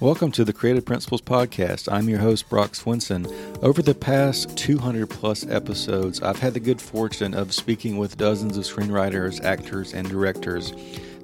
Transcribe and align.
Welcome 0.00 0.30
to 0.32 0.44
the 0.44 0.52
Creative 0.52 0.84
Principles 0.84 1.22
Podcast. 1.22 1.92
I'm 1.92 2.08
your 2.08 2.20
host, 2.20 2.48
Brock 2.48 2.74
Swinson. 2.74 3.26
Over 3.64 3.82
the 3.82 3.96
past 3.96 4.56
200 4.56 5.10
plus 5.10 5.44
episodes, 5.48 6.22
I've 6.22 6.38
had 6.38 6.54
the 6.54 6.60
good 6.60 6.80
fortune 6.80 7.34
of 7.34 7.52
speaking 7.52 7.96
with 7.96 8.16
dozens 8.16 8.56
of 8.56 8.62
screenwriters, 8.62 9.42
actors, 9.42 9.94
and 9.94 10.08
directors, 10.08 10.72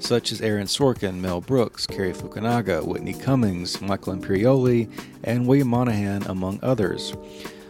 such 0.00 0.32
as 0.32 0.40
Aaron 0.40 0.66
Sorkin, 0.66 1.20
Mel 1.20 1.40
Brooks, 1.40 1.86
Cary 1.86 2.12
Fukunaga, 2.12 2.84
Whitney 2.84 3.12
Cummings, 3.14 3.80
Michael 3.80 4.16
Imperioli, 4.16 4.90
and 5.22 5.46
William 5.46 5.68
Monahan, 5.68 6.24
among 6.24 6.58
others. 6.60 7.14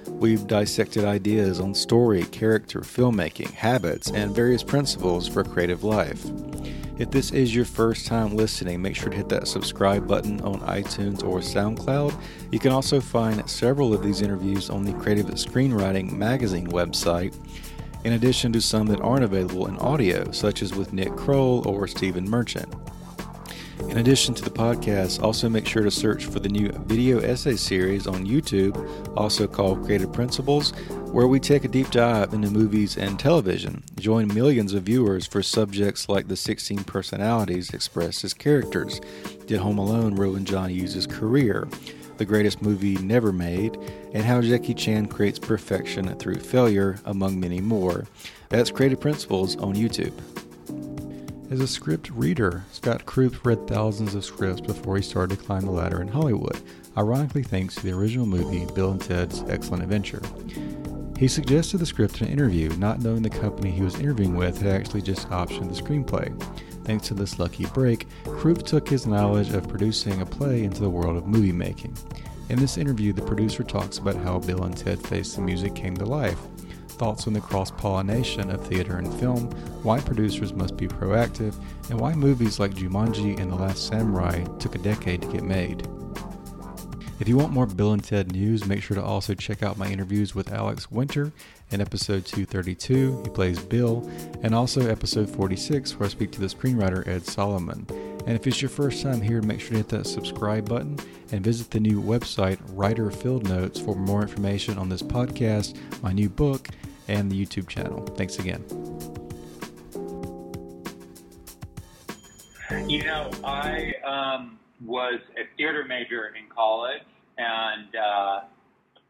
We've 0.08 0.46
dissected 0.46 1.04
ideas 1.04 1.60
on 1.60 1.74
story, 1.74 2.24
character, 2.24 2.80
filmmaking, 2.80 3.50
habits, 3.50 4.10
and 4.10 4.34
various 4.34 4.62
principles 4.62 5.28
for 5.28 5.44
creative 5.44 5.84
life. 5.84 6.24
If 6.96 7.10
this 7.10 7.32
is 7.32 7.52
your 7.52 7.64
first 7.64 8.06
time 8.06 8.36
listening, 8.36 8.80
make 8.80 8.94
sure 8.94 9.10
to 9.10 9.16
hit 9.16 9.28
that 9.30 9.48
subscribe 9.48 10.06
button 10.06 10.40
on 10.42 10.60
iTunes 10.60 11.24
or 11.24 11.38
SoundCloud. 11.40 12.16
You 12.52 12.60
can 12.60 12.70
also 12.70 13.00
find 13.00 13.50
several 13.50 13.92
of 13.92 14.04
these 14.04 14.22
interviews 14.22 14.70
on 14.70 14.84
the 14.84 14.92
Creative 14.92 15.26
Screenwriting 15.26 16.12
Magazine 16.12 16.68
website, 16.68 17.34
in 18.04 18.12
addition 18.12 18.52
to 18.52 18.60
some 18.60 18.86
that 18.86 19.00
aren't 19.00 19.24
available 19.24 19.66
in 19.66 19.76
audio, 19.78 20.30
such 20.30 20.62
as 20.62 20.72
with 20.72 20.92
Nick 20.92 21.16
Kroll 21.16 21.66
or 21.66 21.88
Stephen 21.88 22.30
Merchant. 22.30 22.72
In 23.88 23.98
addition 23.98 24.32
to 24.34 24.44
the 24.44 24.50
podcast, 24.50 25.20
also 25.20 25.48
make 25.48 25.66
sure 25.66 25.82
to 25.82 25.90
search 25.90 26.26
for 26.26 26.38
the 26.38 26.48
new 26.48 26.68
video 26.86 27.18
essay 27.18 27.56
series 27.56 28.06
on 28.06 28.24
YouTube, 28.24 28.76
also 29.16 29.48
called 29.48 29.84
Creative 29.84 30.12
Principles, 30.12 30.72
where 31.14 31.28
we 31.28 31.38
take 31.38 31.64
a 31.64 31.68
deep 31.68 31.88
dive 31.92 32.34
into 32.34 32.50
movies 32.50 32.96
and 32.96 33.20
television. 33.20 33.84
Join 34.00 34.26
millions 34.34 34.74
of 34.74 34.82
viewers 34.82 35.28
for 35.28 35.44
subjects 35.44 36.08
like 36.08 36.26
the 36.26 36.34
16 36.34 36.82
personalities 36.82 37.70
expressed 37.70 38.24
as 38.24 38.34
characters. 38.34 39.00
Did 39.46 39.60
Home 39.60 39.78
Alone 39.78 40.16
ruin 40.16 40.44
John 40.44 40.70
Hughes' 40.70 41.06
career? 41.06 41.68
The 42.16 42.24
greatest 42.24 42.62
movie 42.62 42.96
never 42.96 43.30
made, 43.32 43.76
and 44.12 44.24
how 44.24 44.40
Jackie 44.40 44.74
Chan 44.74 45.06
creates 45.06 45.38
perfection 45.38 46.12
through 46.18 46.40
failure, 46.40 46.98
among 47.04 47.38
many 47.38 47.60
more. 47.60 48.06
That's 48.48 48.72
Creative 48.72 48.98
Principles 48.98 49.54
on 49.58 49.76
YouTube. 49.76 50.18
As 51.52 51.60
a 51.60 51.68
script 51.68 52.10
reader, 52.10 52.64
Scott 52.72 53.06
Kroopf 53.06 53.46
read 53.46 53.68
thousands 53.68 54.16
of 54.16 54.24
scripts 54.24 54.60
before 54.60 54.96
he 54.96 55.02
started 55.02 55.38
to 55.38 55.44
climb 55.44 55.66
the 55.66 55.70
ladder 55.70 56.02
in 56.02 56.08
Hollywood, 56.08 56.60
ironically 56.98 57.44
thanks 57.44 57.76
to 57.76 57.82
the 57.82 57.92
original 57.92 58.26
movie 58.26 58.66
Bill 58.74 58.90
and 58.90 59.00
Ted's 59.00 59.44
Excellent 59.48 59.84
Adventure. 59.84 60.22
He 61.24 61.28
suggested 61.28 61.78
the 61.78 61.86
script 61.86 62.20
in 62.20 62.26
an 62.26 62.32
interview, 62.34 62.68
not 62.76 63.00
knowing 63.00 63.22
the 63.22 63.30
company 63.30 63.70
he 63.70 63.80
was 63.80 63.98
interviewing 63.98 64.36
with 64.36 64.60
had 64.60 64.78
actually 64.78 65.00
just 65.00 65.26
optioned 65.30 65.74
the 65.74 65.82
screenplay. 65.82 66.38
Thanks 66.84 67.08
to 67.08 67.14
this 67.14 67.38
lucky 67.38 67.64
break, 67.64 68.06
Kroopf 68.24 68.62
took 68.62 68.86
his 68.86 69.06
knowledge 69.06 69.48
of 69.54 69.66
producing 69.66 70.20
a 70.20 70.26
play 70.26 70.64
into 70.64 70.82
the 70.82 70.90
world 70.90 71.16
of 71.16 71.26
movie 71.26 71.50
making. 71.50 71.96
In 72.50 72.58
this 72.58 72.76
interview, 72.76 73.14
the 73.14 73.22
producer 73.22 73.62
talks 73.64 73.96
about 73.96 74.16
how 74.16 74.38
Bill 74.38 74.64
and 74.64 74.76
Ted 74.76 75.00
Face 75.00 75.34
the 75.34 75.40
Music 75.40 75.74
came 75.74 75.96
to 75.96 76.04
life, 76.04 76.40
thoughts 76.88 77.26
on 77.26 77.32
the 77.32 77.40
cross 77.40 77.70
pollination 77.70 78.50
of 78.50 78.66
theater 78.66 78.98
and 78.98 79.10
film, 79.18 79.50
why 79.82 80.00
producers 80.00 80.52
must 80.52 80.76
be 80.76 80.86
proactive, 80.86 81.54
and 81.88 81.98
why 81.98 82.12
movies 82.12 82.60
like 82.60 82.74
Jumanji 82.74 83.40
and 83.40 83.50
The 83.50 83.56
Last 83.56 83.86
Samurai 83.86 84.44
took 84.58 84.74
a 84.74 84.78
decade 84.78 85.22
to 85.22 85.28
get 85.28 85.42
made. 85.42 85.88
If 87.20 87.28
you 87.28 87.36
want 87.36 87.52
more 87.52 87.66
Bill 87.66 87.92
and 87.92 88.02
Ted 88.02 88.32
news, 88.32 88.66
make 88.66 88.82
sure 88.82 88.96
to 88.96 89.02
also 89.02 89.34
check 89.34 89.62
out 89.62 89.78
my 89.78 89.86
interviews 89.86 90.34
with 90.34 90.52
Alex 90.52 90.90
Winter 90.90 91.32
in 91.70 91.80
episode 91.80 92.26
232. 92.26 93.22
He 93.22 93.30
plays 93.30 93.60
Bill, 93.60 94.10
and 94.42 94.52
also 94.52 94.90
episode 94.90 95.30
46, 95.30 95.96
where 95.98 96.06
I 96.06 96.10
speak 96.10 96.32
to 96.32 96.40
the 96.40 96.48
screenwriter 96.48 97.06
Ed 97.06 97.24
Solomon. 97.24 97.86
And 98.26 98.30
if 98.30 98.46
it's 98.48 98.60
your 98.60 98.68
first 98.68 99.00
time 99.00 99.20
here, 99.20 99.40
make 99.42 99.60
sure 99.60 99.70
to 99.70 99.76
hit 99.76 99.88
that 99.90 100.08
subscribe 100.08 100.68
button 100.68 100.98
and 101.30 101.44
visit 101.44 101.70
the 101.70 101.78
new 101.78 102.02
website, 102.02 102.58
Writer 102.70 103.10
Field 103.12 103.48
Notes, 103.48 103.78
for 103.78 103.94
more 103.94 104.22
information 104.22 104.76
on 104.76 104.88
this 104.88 105.02
podcast, 105.02 105.78
my 106.02 106.12
new 106.12 106.28
book, 106.28 106.68
and 107.06 107.30
the 107.30 107.46
YouTube 107.46 107.68
channel. 107.68 108.04
Thanks 108.16 108.40
again. 108.40 108.64
You 112.88 113.04
know, 113.04 113.30
I 113.44 113.94
um, 114.04 114.58
was 114.84 115.20
a 115.36 115.56
theater 115.56 115.84
major 115.88 116.28
in 116.28 116.48
college, 116.54 117.02
and 117.38 117.94
uh, 117.96 118.40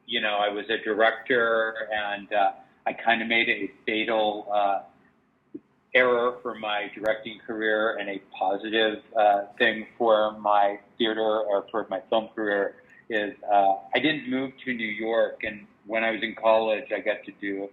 you 0.07 0.21
know, 0.21 0.39
I 0.41 0.49
was 0.49 0.65
a 0.69 0.83
director, 0.85 1.89
and 1.93 2.33
uh, 2.33 2.53
I 2.87 2.93
kind 2.93 3.23
of 3.23 3.29
made 3.29 3.49
a 3.49 3.71
fatal 3.87 4.49
uh, 4.53 4.83
error 5.95 6.39
for 6.43 6.55
my 6.55 6.91
directing 6.95 7.39
career 7.47 7.97
and 7.99 8.09
a 8.09 8.21
positive 8.39 8.99
uh, 9.19 9.43
thing 9.59 9.87
for 9.97 10.39
my 10.39 10.79
theater 10.99 11.41
or 11.41 11.67
for 11.71 11.87
my 11.89 12.01
film 12.11 12.29
career 12.35 12.77
is 13.09 13.35
uh, 13.53 13.75
I 13.95 13.99
didn't 14.01 14.29
move 14.31 14.53
to 14.65 14.73
New 14.73 14.87
York, 14.87 15.41
and 15.45 15.67
when 15.87 16.05
I 16.05 16.11
was 16.11 16.23
in 16.23 16.35
college, 16.35 16.85
I 16.95 17.01
got 17.01 17.23
to 17.27 17.33
do 17.41 17.69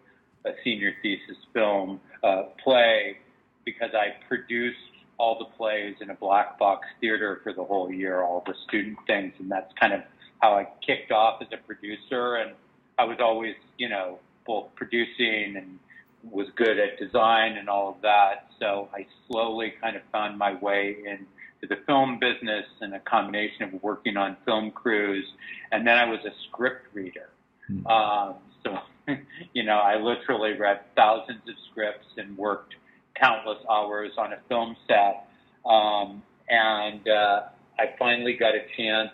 a 0.45 0.51
senior 0.63 0.93
thesis 1.01 1.37
film 1.53 1.99
uh, 2.23 2.43
play 2.63 3.17
because 3.65 3.91
I 3.93 4.25
produced 4.27 4.77
all 5.21 5.37
the 5.37 5.45
plays 5.55 5.95
in 6.01 6.09
a 6.09 6.15
black 6.15 6.57
box 6.57 6.87
theater 6.99 7.41
for 7.43 7.53
the 7.53 7.63
whole 7.63 7.91
year, 7.91 8.23
all 8.23 8.43
the 8.47 8.55
student 8.67 8.97
things, 9.05 9.31
and 9.37 9.51
that's 9.51 9.71
kind 9.79 9.93
of 9.93 10.01
how 10.41 10.55
I 10.55 10.67
kicked 10.83 11.11
off 11.11 11.43
as 11.43 11.47
a 11.53 11.57
producer. 11.57 12.37
And 12.37 12.53
I 12.97 13.03
was 13.03 13.17
always, 13.21 13.53
you 13.77 13.87
know, 13.87 14.17
both 14.47 14.73
producing 14.75 15.57
and 15.57 15.77
was 16.23 16.47
good 16.55 16.79
at 16.79 16.97
design 16.97 17.57
and 17.57 17.69
all 17.69 17.89
of 17.89 18.01
that. 18.01 18.49
So 18.59 18.89
I 18.95 19.05
slowly 19.27 19.73
kind 19.79 19.95
of 19.95 20.01
found 20.11 20.39
my 20.39 20.55
way 20.55 20.97
into 21.05 21.67
the 21.69 21.77
film 21.85 22.17
business 22.17 22.65
and 22.81 22.95
a 22.95 22.99
combination 23.01 23.61
of 23.61 23.83
working 23.83 24.17
on 24.17 24.37
film 24.43 24.71
crews. 24.71 25.25
And 25.71 25.85
then 25.85 25.99
I 25.99 26.05
was 26.05 26.19
a 26.25 26.31
script 26.47 26.87
reader. 26.95 27.29
Mm-hmm. 27.71 27.85
Um, 27.85 28.35
so, 28.63 28.79
you 29.53 29.63
know, 29.63 29.77
I 29.77 29.97
literally 29.97 30.53
read 30.53 30.79
thousands 30.95 31.47
of 31.47 31.53
scripts 31.69 32.07
and 32.17 32.35
worked 32.35 32.73
countless 33.15 33.59
hours 33.69 34.11
on 34.17 34.33
a 34.33 34.37
film 34.49 34.75
set. 34.87 35.27
Um, 35.65 36.23
and 36.49 37.07
uh, 37.07 37.41
I 37.79 37.95
finally 37.97 38.33
got 38.33 38.53
a 38.55 38.61
chance 38.77 39.11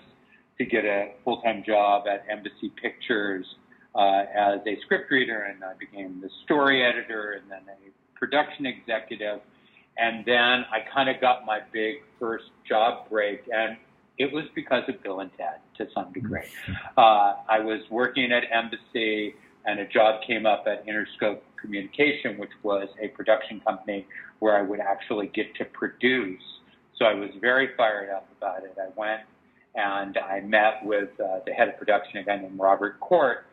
to 0.58 0.66
get 0.66 0.86
a 0.86 1.14
full 1.24 1.42
time 1.42 1.64
job 1.66 2.08
at 2.08 2.26
Embassy 2.30 2.72
Pictures 2.82 3.46
uh, 3.96 4.24
as 4.36 4.60
a 4.66 4.80
script 4.86 5.12
reader, 5.12 5.44
and 5.44 5.64
I 5.64 5.74
became 5.80 6.22
the 6.22 6.30
story 6.46 6.84
editor 6.84 7.34
and 7.34 7.50
then 7.50 7.62
a 7.68 8.18
production 8.20 8.66
executive. 8.66 9.40
And 9.98 10.24
then 10.26 10.66
I 10.72 10.86
kind 10.94 11.10
of 11.10 11.20
got 11.20 11.46
my 11.46 11.60
big 11.72 11.96
first 12.20 12.46
job 12.68 13.10
break, 13.10 13.42
and 13.52 13.78
it 14.20 14.32
was 14.32 14.46
because 14.54 14.84
of 14.88 15.02
Bill 15.02 15.22
and 15.22 15.32
Ted 15.38 15.60
to 15.78 15.88
some 15.94 16.12
degree. 16.14 16.42
Uh, 16.98 17.36
I 17.50 17.60
was 17.60 17.82
working 17.90 18.32
at 18.32 18.44
Embassy, 18.52 19.36
and 19.66 19.80
a 19.80 19.88
job 19.88 20.22
came 20.26 20.46
up 20.46 20.66
at 20.68 20.86
Interscope 20.86 21.40
Communication, 21.62 22.38
which 22.38 22.52
was 22.64 22.88
a 23.02 23.08
production 23.10 23.60
company 23.62 24.06
where 24.40 24.58
I 24.58 24.62
would 24.62 24.80
actually 24.80 25.28
get 25.28 25.56
to 25.56 25.66
produce. 25.66 26.42
So 26.98 27.06
I 27.06 27.14
was 27.14 27.30
very 27.42 27.70
fired 27.76 28.10
up 28.10 28.28
about 28.38 28.64
it. 28.64 28.76
I 28.80 28.90
went 28.96 29.22
and 29.76 30.18
I 30.18 30.42
met 30.42 30.84
with 30.84 31.10
uh, 31.20 31.40
the 31.46 31.54
head 31.54 31.70
of 31.70 31.78
production, 31.78 32.18
a 32.18 32.24
guy 32.24 32.38
named 32.38 32.60
Robert 32.60 33.00
Cort. 33.00 33.46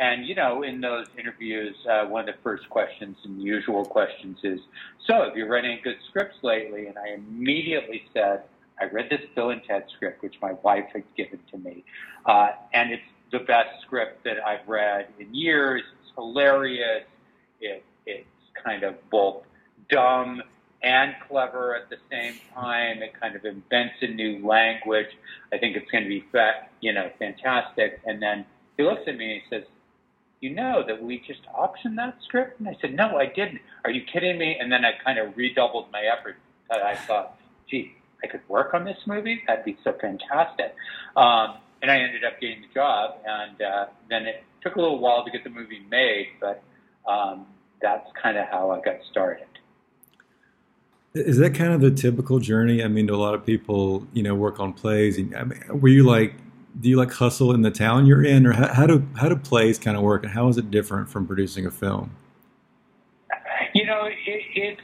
And, 0.00 0.26
you 0.26 0.34
know, 0.34 0.62
in 0.62 0.80
those 0.80 1.06
interviews, 1.18 1.74
uh, 1.90 2.06
one 2.06 2.28
of 2.28 2.34
the 2.34 2.42
first 2.42 2.68
questions 2.68 3.16
and 3.24 3.42
usual 3.42 3.84
questions 3.84 4.38
is, 4.44 4.60
So, 5.06 5.24
have 5.24 5.36
you 5.36 5.46
read 5.46 5.64
any 5.64 5.80
good 5.82 5.96
scripts 6.08 6.36
lately? 6.42 6.86
And 6.86 6.96
I 6.98 7.14
immediately 7.14 8.02
said, 8.14 8.42
I 8.80 8.84
read 8.84 9.08
this 9.10 9.22
Bill 9.34 9.50
and 9.50 9.62
Ted 9.64 9.84
script, 9.96 10.22
which 10.22 10.36
my 10.40 10.52
wife 10.62 10.84
had 10.92 11.02
given 11.16 11.40
to 11.50 11.58
me. 11.58 11.84
Uh, 12.26 12.50
and 12.72 12.92
it's 12.92 13.02
the 13.32 13.40
best 13.40 13.70
script 13.82 14.24
that 14.24 14.36
I've 14.44 14.66
read 14.68 15.08
in 15.18 15.34
years. 15.34 15.82
It's 16.00 16.12
hilarious. 16.14 17.04
It, 17.60 17.84
it's 18.06 18.26
kind 18.64 18.82
of 18.82 18.94
both 19.10 19.42
dumb 19.90 20.42
and 20.82 21.14
clever 21.28 21.74
at 21.74 21.90
the 21.90 21.96
same 22.10 22.34
time. 22.54 23.02
It 23.02 23.18
kind 23.20 23.34
of 23.34 23.44
invents 23.44 23.94
a 24.00 24.08
new 24.08 24.46
language. 24.46 25.08
I 25.52 25.58
think 25.58 25.76
it's 25.76 25.90
going 25.90 26.04
to 26.04 26.08
be, 26.08 26.24
fa- 26.30 26.66
you 26.80 26.92
know, 26.92 27.10
fantastic. 27.18 28.00
And 28.06 28.22
then 28.22 28.44
he 28.76 28.84
looks 28.84 29.02
at 29.06 29.16
me 29.16 29.32
and 29.32 29.42
he 29.42 29.48
says, 29.50 29.64
"You 30.40 30.50
know 30.50 30.84
that 30.86 31.02
we 31.02 31.18
just 31.26 31.42
optioned 31.46 31.96
that 31.96 32.16
script?" 32.24 32.60
And 32.60 32.68
I 32.68 32.76
said, 32.80 32.94
"No, 32.94 33.16
I 33.16 33.26
didn't. 33.26 33.60
Are 33.84 33.90
you 33.90 34.02
kidding 34.02 34.38
me?" 34.38 34.56
And 34.58 34.70
then 34.70 34.84
I 34.84 34.92
kind 35.04 35.18
of 35.18 35.36
redoubled 35.36 35.90
my 35.92 36.02
efforts. 36.02 36.38
I 36.70 36.94
thought, 36.94 37.38
"Gee, 37.68 37.96
I 38.22 38.26
could 38.26 38.46
work 38.48 38.74
on 38.74 38.84
this 38.84 38.98
movie. 39.06 39.42
That'd 39.46 39.64
be 39.64 39.76
so 39.82 39.92
fantastic. 40.00 40.74
Um, 41.16 41.56
and 41.80 41.90
I 41.90 41.98
ended 41.98 42.24
up 42.24 42.40
getting 42.40 42.62
the 42.62 42.74
job, 42.74 43.16
and 43.24 43.62
uh, 43.62 43.86
then 44.08 44.26
it 44.26 44.44
took 44.62 44.76
a 44.76 44.80
little 44.80 44.98
while 44.98 45.24
to 45.24 45.30
get 45.30 45.44
the 45.44 45.50
movie 45.50 45.84
made, 45.88 46.28
but 46.40 46.62
um, 47.08 47.46
that's 47.80 48.08
kind 48.20 48.36
of 48.36 48.46
how 48.48 48.70
I 48.70 48.80
got 48.80 48.96
started. 49.10 49.46
Is 51.14 51.38
that 51.38 51.54
kind 51.54 51.72
of 51.72 51.80
the 51.80 51.90
typical 51.90 52.38
journey? 52.38 52.84
I 52.84 52.88
mean, 52.88 53.08
a 53.08 53.16
lot 53.16 53.34
of 53.34 53.44
people, 53.44 54.06
you 54.12 54.22
know, 54.22 54.34
work 54.34 54.60
on 54.60 54.72
plays? 54.72 55.18
And, 55.18 55.34
I 55.34 55.44
mean, 55.44 55.60
were 55.68 55.88
you 55.88 56.04
like, 56.04 56.34
do 56.80 56.88
you 56.88 56.96
like 56.96 57.10
hustle 57.10 57.52
in 57.52 57.62
the 57.62 57.70
town 57.70 58.06
you're 58.06 58.24
in, 58.24 58.46
or 58.46 58.52
how, 58.52 58.72
how 58.72 58.86
do 58.86 59.04
how 59.16 59.28
do 59.28 59.36
plays 59.36 59.78
kind 59.78 59.96
of 59.96 60.02
work, 60.02 60.22
and 60.22 60.32
how 60.32 60.48
is 60.48 60.58
it 60.58 60.70
different 60.70 61.08
from 61.08 61.26
producing 61.26 61.66
a 61.66 61.70
film? 61.70 62.14
You 63.74 63.86
know, 63.86 64.04
it, 64.04 64.42
it's 64.54 64.80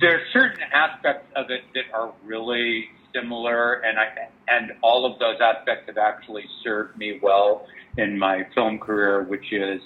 there 0.00 0.16
are 0.16 0.22
certain 0.32 0.64
aspects 0.72 1.26
of 1.36 1.50
it 1.50 1.62
that 1.74 1.84
are 1.92 2.12
really 2.24 2.88
similar, 3.14 3.74
and 3.74 3.98
I 3.98 4.28
and 4.48 4.72
all 4.82 5.04
of 5.04 5.18
those 5.20 5.36
aspects 5.40 5.86
have 5.86 5.98
actually 5.98 6.46
served 6.64 6.96
me 6.96 7.20
well 7.22 7.66
in 7.96 8.18
my 8.18 8.46
film 8.54 8.78
career, 8.78 9.22
which 9.22 9.52
is 9.52 9.80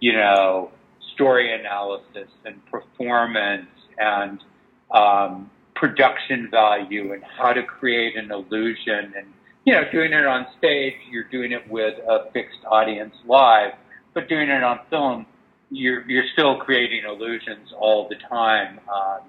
you 0.00 0.12
know 0.12 0.70
story 1.14 1.58
analysis 1.58 2.28
and 2.44 2.64
performance 2.66 3.68
and 3.98 4.42
um, 4.90 5.50
production 5.74 6.48
value 6.50 7.12
and 7.12 7.22
how 7.24 7.52
to 7.52 7.62
create 7.62 8.16
an 8.16 8.30
illusion 8.30 9.12
and 9.16 9.26
you 9.64 9.72
know 9.72 9.82
doing 9.90 10.12
it 10.12 10.26
on 10.26 10.46
stage 10.58 10.94
you're 11.10 11.28
doing 11.30 11.52
it 11.52 11.68
with 11.70 11.94
a 12.08 12.30
fixed 12.32 12.58
audience 12.66 13.14
live 13.26 13.72
but 14.12 14.28
doing 14.28 14.48
it 14.48 14.62
on 14.62 14.78
film 14.90 15.26
you're 15.70 16.08
you're 16.08 16.26
still 16.32 16.58
creating 16.58 17.02
illusions 17.04 17.72
all 17.78 18.08
the 18.08 18.16
time 18.28 18.78
um, 18.94 19.20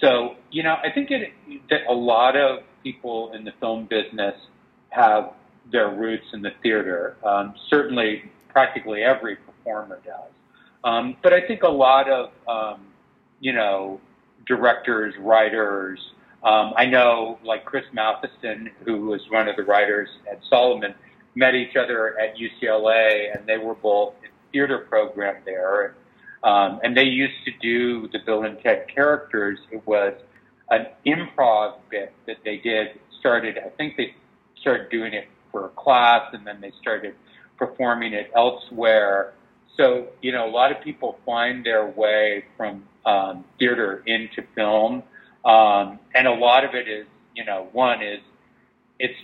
so 0.00 0.36
you 0.50 0.62
know 0.62 0.76
I 0.82 0.90
think 0.90 1.10
it, 1.10 1.32
that 1.70 1.80
a 1.88 1.94
lot 1.94 2.36
of 2.36 2.60
people 2.82 3.32
in 3.32 3.44
the 3.44 3.52
film 3.60 3.86
business 3.86 4.34
have 4.90 5.32
their 5.72 5.90
roots 5.90 6.26
in 6.32 6.42
the 6.42 6.52
theater. 6.62 7.16
Um, 7.24 7.54
certainly 7.68 8.30
practically 8.48 9.02
every 9.02 9.36
performer 9.36 10.00
does 10.04 10.30
um, 10.84 11.16
but 11.22 11.32
I 11.32 11.40
think 11.46 11.62
a 11.62 11.68
lot 11.68 12.08
of 12.10 12.30
um, 12.46 12.86
you 13.40 13.52
know 13.52 14.00
directors, 14.46 15.14
writers. 15.18 15.98
Um, 16.42 16.74
I 16.76 16.84
know, 16.84 17.38
like 17.42 17.64
Chris 17.64 17.84
Matheson, 17.92 18.70
who 18.84 19.06
was 19.06 19.22
one 19.30 19.48
of 19.48 19.56
the 19.56 19.62
writers 19.62 20.10
at 20.30 20.40
Solomon, 20.48 20.94
met 21.34 21.54
each 21.54 21.74
other 21.76 22.18
at 22.20 22.36
UCLA, 22.36 23.34
and 23.34 23.46
they 23.46 23.56
were 23.56 23.74
both 23.74 24.14
in 24.22 24.30
theater 24.52 24.78
program 24.78 25.36
there. 25.44 25.94
Um, 26.42 26.80
and 26.82 26.94
they 26.94 27.04
used 27.04 27.44
to 27.46 27.52
do 27.62 28.08
the 28.08 28.18
Bill 28.18 28.42
and 28.42 28.60
Ted 28.62 28.86
characters. 28.94 29.58
It 29.70 29.84
was 29.86 30.12
an 30.70 30.86
improv 31.06 31.76
bit 31.90 32.12
that 32.26 32.36
they 32.44 32.58
did. 32.58 33.00
Started, 33.18 33.58
I 33.58 33.70
think 33.70 33.96
they 33.96 34.14
started 34.60 34.90
doing 34.90 35.14
it 35.14 35.28
for 35.50 35.66
a 35.66 35.68
class, 35.70 36.28
and 36.34 36.46
then 36.46 36.60
they 36.60 36.72
started 36.80 37.14
performing 37.56 38.12
it 38.12 38.30
elsewhere. 38.36 39.32
So, 39.76 40.08
you 40.22 40.32
know, 40.32 40.48
a 40.48 40.50
lot 40.50 40.70
of 40.70 40.82
people 40.82 41.18
find 41.26 41.64
their 41.64 41.86
way 41.86 42.44
from 42.56 42.84
um, 43.04 43.44
theater 43.58 44.02
into 44.06 44.42
film. 44.54 45.02
Um, 45.44 45.98
and 46.14 46.26
a 46.26 46.32
lot 46.32 46.64
of 46.64 46.74
it 46.74 46.88
is, 46.88 47.06
you 47.34 47.44
know, 47.44 47.68
one 47.72 48.02
is 48.02 48.20
it's 48.98 49.18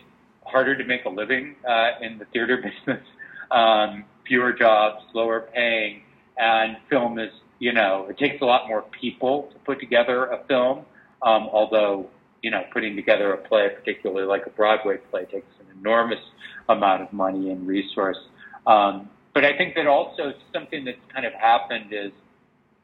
harder 0.45 0.77
to 0.77 0.85
make 0.85 1.05
a 1.05 1.09
living 1.09 1.57
uh, 1.69 1.93
in 2.01 2.19
the 2.19 2.25
theater 2.27 2.57
business, 2.87 3.05
um, 3.51 4.05
fewer 4.27 4.53
jobs, 4.53 5.05
lower 5.15 5.49
paying, 5.55 6.03
and 6.37 6.77
film 6.89 7.19
is, 7.19 7.31
you 7.59 7.73
know, 7.73 8.07
it 8.09 8.19
takes 8.19 8.41
a 8.43 8.45
lot 8.45 8.67
more 8.69 8.83
people 9.01 9.51
to 9.53 9.59
put 9.61 9.79
together 9.79 10.27
a 10.27 10.45
film. 10.47 10.85
Um, 11.23 11.49
although, 11.53 12.09
you 12.43 12.51
know, 12.51 12.63
putting 12.73 12.97
together 12.97 13.35
a 13.35 13.37
play, 13.37 13.69
particularly 13.69 14.27
like 14.27 14.47
a 14.47 14.51
Broadway 14.51 14.97
play, 15.11 15.27
takes 15.27 15.53
an 15.61 15.67
enormous 15.79 16.21
amount 16.69 17.03
of 17.03 17.13
money 17.13 17.51
and 17.51 17.67
resource. 17.67 18.17
Um, 18.67 19.11
but 19.35 19.45
I 19.45 19.57
think 19.57 19.75
that 19.77 19.87
also 19.87 20.33
something 20.53 20.85
that's 20.85 20.99
kind 21.13 21.27
of 21.27 21.33
happened 21.33 21.93
is 21.93 22.13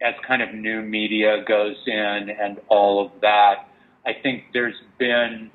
as 0.03 0.15
kind 0.27 0.43
of 0.43 0.55
new 0.55 0.83
media 0.83 1.45
goes 1.47 1.77
in 1.87 2.31
and 2.41 2.61
all 2.69 3.05
of 3.05 3.13
that, 3.23 3.69
I 4.05 4.13
think 4.23 4.45
there's 4.53 4.75
been 4.99 5.51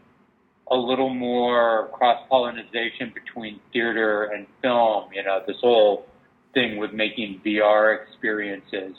a 0.69 0.75
little 0.75 1.13
more 1.13 1.89
cross 1.93 2.21
pollination 2.29 3.13
between 3.13 3.59
theater 3.71 4.25
and 4.25 4.47
film. 4.61 5.09
You 5.13 5.23
know, 5.23 5.41
this 5.45 5.57
whole 5.61 6.05
thing 6.53 6.77
with 6.77 6.91
making 6.93 7.41
VR 7.45 7.97
experiences. 8.01 8.95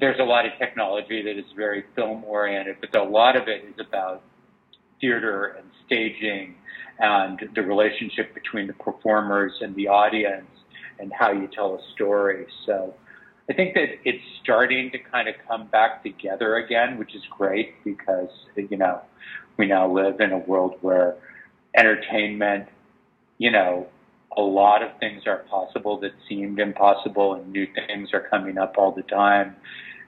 There's 0.00 0.20
a 0.20 0.24
lot 0.24 0.46
of 0.46 0.52
technology 0.58 1.22
that 1.22 1.38
is 1.38 1.44
very 1.56 1.84
film 1.96 2.24
oriented, 2.24 2.76
but 2.80 2.96
a 2.96 3.02
lot 3.02 3.36
of 3.36 3.48
it 3.48 3.64
is 3.64 3.74
about 3.86 4.22
theater 5.00 5.56
and 5.58 5.66
staging 5.84 6.54
and 6.98 7.40
the 7.54 7.62
relationship 7.62 8.32
between 8.32 8.66
the 8.68 8.72
performers 8.74 9.52
and 9.60 9.74
the 9.74 9.88
audience 9.88 10.46
and 11.02 11.12
how 11.12 11.32
you 11.32 11.48
tell 11.48 11.74
a 11.74 11.92
story. 11.94 12.46
So 12.64 12.94
I 13.50 13.52
think 13.52 13.74
that 13.74 13.88
it's 14.04 14.22
starting 14.42 14.90
to 14.92 14.98
kind 14.98 15.28
of 15.28 15.34
come 15.48 15.66
back 15.66 16.02
together 16.02 16.56
again, 16.56 16.96
which 16.96 17.14
is 17.14 17.22
great 17.36 17.74
because, 17.84 18.30
you 18.56 18.76
know, 18.76 19.02
we 19.58 19.66
now 19.66 19.92
live 19.92 20.20
in 20.20 20.32
a 20.32 20.38
world 20.38 20.76
where 20.80 21.16
entertainment, 21.76 22.68
you 23.38 23.50
know, 23.50 23.88
a 24.36 24.40
lot 24.40 24.82
of 24.82 24.90
things 25.00 25.24
are 25.26 25.38
possible 25.50 26.00
that 26.00 26.12
seemed 26.28 26.58
impossible 26.58 27.34
and 27.34 27.52
new 27.52 27.66
things 27.74 28.14
are 28.14 28.26
coming 28.30 28.56
up 28.56 28.76
all 28.78 28.92
the 28.92 29.02
time. 29.02 29.56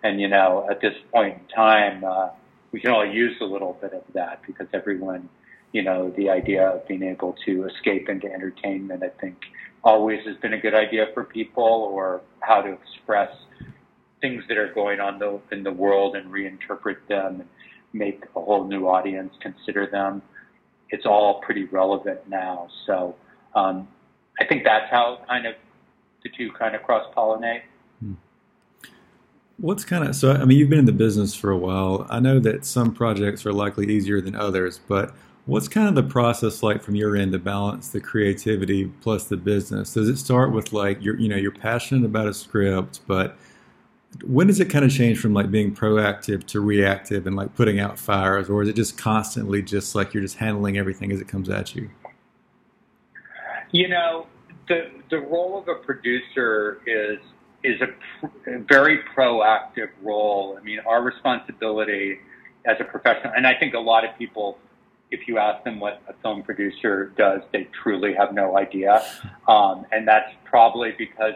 And, 0.02 0.20
you 0.20 0.28
know, 0.28 0.66
at 0.70 0.80
this 0.80 0.94
point 1.12 1.38
in 1.38 1.54
time, 1.54 2.04
uh, 2.04 2.28
we 2.72 2.80
can 2.80 2.92
all 2.92 3.06
use 3.06 3.36
a 3.40 3.44
little 3.44 3.76
bit 3.80 3.92
of 3.92 4.04
that 4.14 4.40
because 4.46 4.68
everyone, 4.72 5.28
you 5.74 5.82
know, 5.82 6.10
the 6.16 6.30
idea 6.30 6.68
of 6.68 6.86
being 6.86 7.02
able 7.02 7.34
to 7.44 7.66
escape 7.66 8.08
into 8.08 8.32
entertainment, 8.32 9.02
I 9.02 9.08
think, 9.20 9.36
always 9.82 10.24
has 10.24 10.36
been 10.36 10.54
a 10.54 10.58
good 10.58 10.72
idea 10.72 11.08
for 11.12 11.24
people 11.24 11.90
or 11.92 12.22
how 12.40 12.62
to 12.62 12.72
express 12.72 13.30
things 14.20 14.44
that 14.48 14.56
are 14.56 14.72
going 14.72 15.00
on 15.00 15.20
in 15.50 15.64
the 15.64 15.72
world 15.72 16.14
and 16.14 16.32
reinterpret 16.32 16.98
them 17.08 17.40
and 17.40 17.48
make 17.92 18.22
a 18.36 18.40
whole 18.40 18.68
new 18.68 18.86
audience 18.86 19.34
consider 19.42 19.88
them. 19.90 20.22
It's 20.90 21.04
all 21.06 21.40
pretty 21.40 21.64
relevant 21.64 22.20
now. 22.28 22.68
So 22.86 23.16
um, 23.56 23.88
I 24.40 24.44
think 24.44 24.62
that's 24.62 24.88
how 24.92 25.24
kind 25.28 25.44
of 25.44 25.54
the 26.22 26.30
two 26.30 26.52
kind 26.52 26.76
of 26.76 26.84
cross 26.84 27.04
pollinate. 27.16 27.62
What's 29.56 29.84
kind 29.84 30.06
of 30.06 30.14
so? 30.14 30.32
I 30.32 30.44
mean, 30.44 30.58
you've 30.58 30.70
been 30.70 30.80
in 30.80 30.84
the 30.84 30.92
business 30.92 31.34
for 31.34 31.50
a 31.50 31.58
while. 31.58 32.06
I 32.10 32.20
know 32.20 32.38
that 32.40 32.64
some 32.64 32.92
projects 32.92 33.44
are 33.46 33.52
likely 33.52 33.86
easier 33.86 34.20
than 34.20 34.34
others, 34.34 34.80
but 34.88 35.14
What's 35.46 35.68
kind 35.68 35.88
of 35.88 35.94
the 35.94 36.02
process 36.02 36.62
like 36.62 36.82
from 36.82 36.94
your 36.94 37.16
end 37.16 37.32
to 37.32 37.38
balance 37.38 37.88
the 37.88 38.00
creativity 38.00 38.86
plus 39.02 39.24
the 39.24 39.36
business? 39.36 39.92
Does 39.92 40.08
it 40.08 40.16
start 40.16 40.52
with 40.52 40.72
like 40.72 41.02
you're 41.02 41.18
you 41.18 41.28
know 41.28 41.36
you're 41.36 41.52
passionate 41.52 42.06
about 42.06 42.26
a 42.26 42.34
script, 42.34 43.00
but 43.06 43.36
when 44.24 44.46
does 44.46 44.60
it 44.60 44.70
kind 44.70 44.84
of 44.84 44.90
change 44.90 45.18
from 45.18 45.34
like 45.34 45.50
being 45.50 45.74
proactive 45.74 46.46
to 46.46 46.60
reactive 46.60 47.26
and 47.26 47.36
like 47.36 47.54
putting 47.54 47.78
out 47.78 47.98
fires, 47.98 48.48
or 48.48 48.62
is 48.62 48.68
it 48.68 48.76
just 48.76 48.96
constantly 48.96 49.60
just 49.60 49.94
like 49.94 50.14
you're 50.14 50.22
just 50.22 50.36
handling 50.36 50.78
everything 50.78 51.12
as 51.12 51.20
it 51.20 51.28
comes 51.28 51.50
at 51.50 51.74
you? 51.74 51.90
You 53.70 53.88
know, 53.88 54.26
the 54.68 54.90
the 55.10 55.18
role 55.18 55.58
of 55.58 55.68
a 55.68 55.74
producer 55.74 56.80
is 56.86 57.18
is 57.64 57.80
a, 57.80 58.26
a 58.50 58.58
very 58.60 59.00
proactive 59.16 59.88
role. 60.02 60.56
I 60.58 60.62
mean, 60.64 60.80
our 60.86 61.02
responsibility 61.02 62.18
as 62.66 62.76
a 62.80 62.84
professional, 62.84 63.32
and 63.36 63.46
I 63.46 63.54
think 63.58 63.74
a 63.74 63.78
lot 63.78 64.04
of 64.04 64.16
people 64.16 64.58
if 65.14 65.28
you 65.28 65.38
ask 65.38 65.62
them 65.64 65.78
what 65.78 66.02
a 66.08 66.14
film 66.22 66.42
producer 66.42 67.12
does, 67.16 67.40
they 67.52 67.68
truly 67.82 68.14
have 68.14 68.34
no 68.34 68.58
idea. 68.58 69.02
Um, 69.46 69.86
and 69.92 70.06
that's 70.06 70.30
probably 70.44 70.92
because 70.98 71.34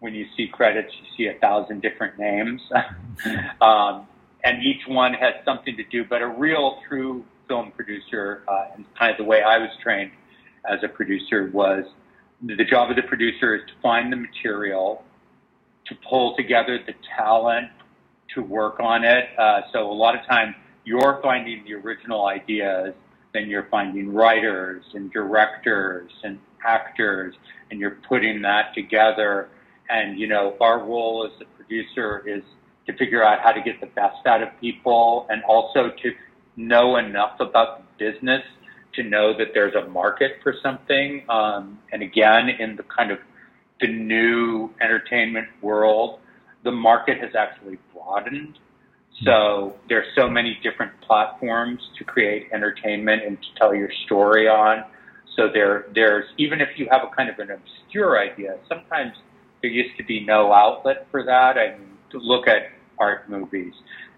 when 0.00 0.14
you 0.14 0.26
see 0.36 0.48
credits, 0.48 0.92
you 1.00 1.06
see 1.16 1.36
a 1.36 1.38
thousand 1.38 1.80
different 1.80 2.18
names. 2.18 2.60
um, 3.60 4.06
and 4.42 4.62
each 4.62 4.82
one 4.88 5.14
has 5.14 5.34
something 5.44 5.76
to 5.76 5.84
do. 5.84 6.04
But 6.04 6.22
a 6.22 6.28
real, 6.28 6.78
true 6.88 7.24
film 7.46 7.70
producer, 7.72 8.42
uh, 8.48 8.74
and 8.74 8.84
kind 8.98 9.12
of 9.12 9.18
the 9.18 9.24
way 9.24 9.42
I 9.42 9.58
was 9.58 9.70
trained 9.82 10.10
as 10.68 10.80
a 10.82 10.88
producer, 10.88 11.50
was 11.52 11.84
the 12.42 12.64
job 12.64 12.90
of 12.90 12.96
the 12.96 13.02
producer 13.02 13.54
is 13.54 13.62
to 13.66 13.72
find 13.82 14.12
the 14.12 14.16
material, 14.16 15.04
to 15.86 15.94
pull 16.08 16.34
together 16.36 16.78
the 16.84 16.94
talent, 17.16 17.68
to 18.34 18.42
work 18.42 18.80
on 18.80 19.04
it. 19.04 19.26
Uh, 19.38 19.60
so 19.72 19.90
a 19.90 19.92
lot 19.92 20.18
of 20.18 20.24
times 20.26 20.54
you're 20.84 21.20
finding 21.22 21.64
the 21.64 21.74
original 21.74 22.26
ideas 22.26 22.94
then 23.32 23.48
you're 23.48 23.68
finding 23.70 24.12
writers 24.12 24.84
and 24.94 25.12
directors 25.12 26.10
and 26.24 26.38
actors 26.66 27.34
and 27.70 27.80
you're 27.80 27.98
putting 28.08 28.42
that 28.42 28.74
together. 28.74 29.48
And, 29.88 30.18
you 30.18 30.26
know, 30.26 30.56
our 30.60 30.78
role 30.78 31.26
as 31.26 31.40
a 31.40 31.56
producer 31.56 32.22
is 32.26 32.42
to 32.86 32.96
figure 32.96 33.24
out 33.24 33.40
how 33.40 33.52
to 33.52 33.60
get 33.60 33.80
the 33.80 33.86
best 33.86 34.26
out 34.26 34.42
of 34.42 34.48
people 34.60 35.26
and 35.30 35.42
also 35.44 35.90
to 36.02 36.12
know 36.56 36.96
enough 36.96 37.38
about 37.40 37.82
the 37.98 38.10
business 38.10 38.42
to 38.94 39.02
know 39.02 39.36
that 39.36 39.48
there's 39.54 39.74
a 39.74 39.88
market 39.88 40.32
for 40.42 40.54
something. 40.62 41.24
Um, 41.28 41.78
and 41.92 42.02
again, 42.02 42.48
in 42.48 42.76
the 42.76 42.82
kind 42.82 43.10
of 43.10 43.18
the 43.80 43.88
new 43.88 44.70
entertainment 44.80 45.48
world, 45.62 46.20
the 46.64 46.72
market 46.72 47.18
has 47.18 47.34
actually 47.34 47.78
broadened. 47.94 48.58
So 49.24 49.76
there's 49.88 50.06
so 50.14 50.28
many 50.28 50.58
different 50.62 50.92
platforms 51.02 51.80
to 51.98 52.04
create 52.04 52.48
entertainment 52.52 53.22
and 53.24 53.38
to 53.40 53.48
tell 53.58 53.74
your 53.74 53.90
story 54.06 54.48
on. 54.48 54.84
So 55.36 55.48
there, 55.52 55.86
there's 55.94 56.24
even 56.38 56.60
if 56.60 56.68
you 56.76 56.88
have 56.90 57.02
a 57.02 57.14
kind 57.14 57.28
of 57.28 57.38
an 57.38 57.50
obscure 57.50 58.18
idea, 58.18 58.58
sometimes 58.68 59.12
there 59.62 59.70
used 59.70 59.96
to 59.98 60.04
be 60.04 60.24
no 60.24 60.52
outlet 60.52 61.06
for 61.10 61.22
that. 61.24 61.58
I 61.58 61.76
mean, 61.78 61.88
to 62.10 62.18
look 62.18 62.48
at 62.48 62.70
art 62.98 63.28
movies 63.28 63.74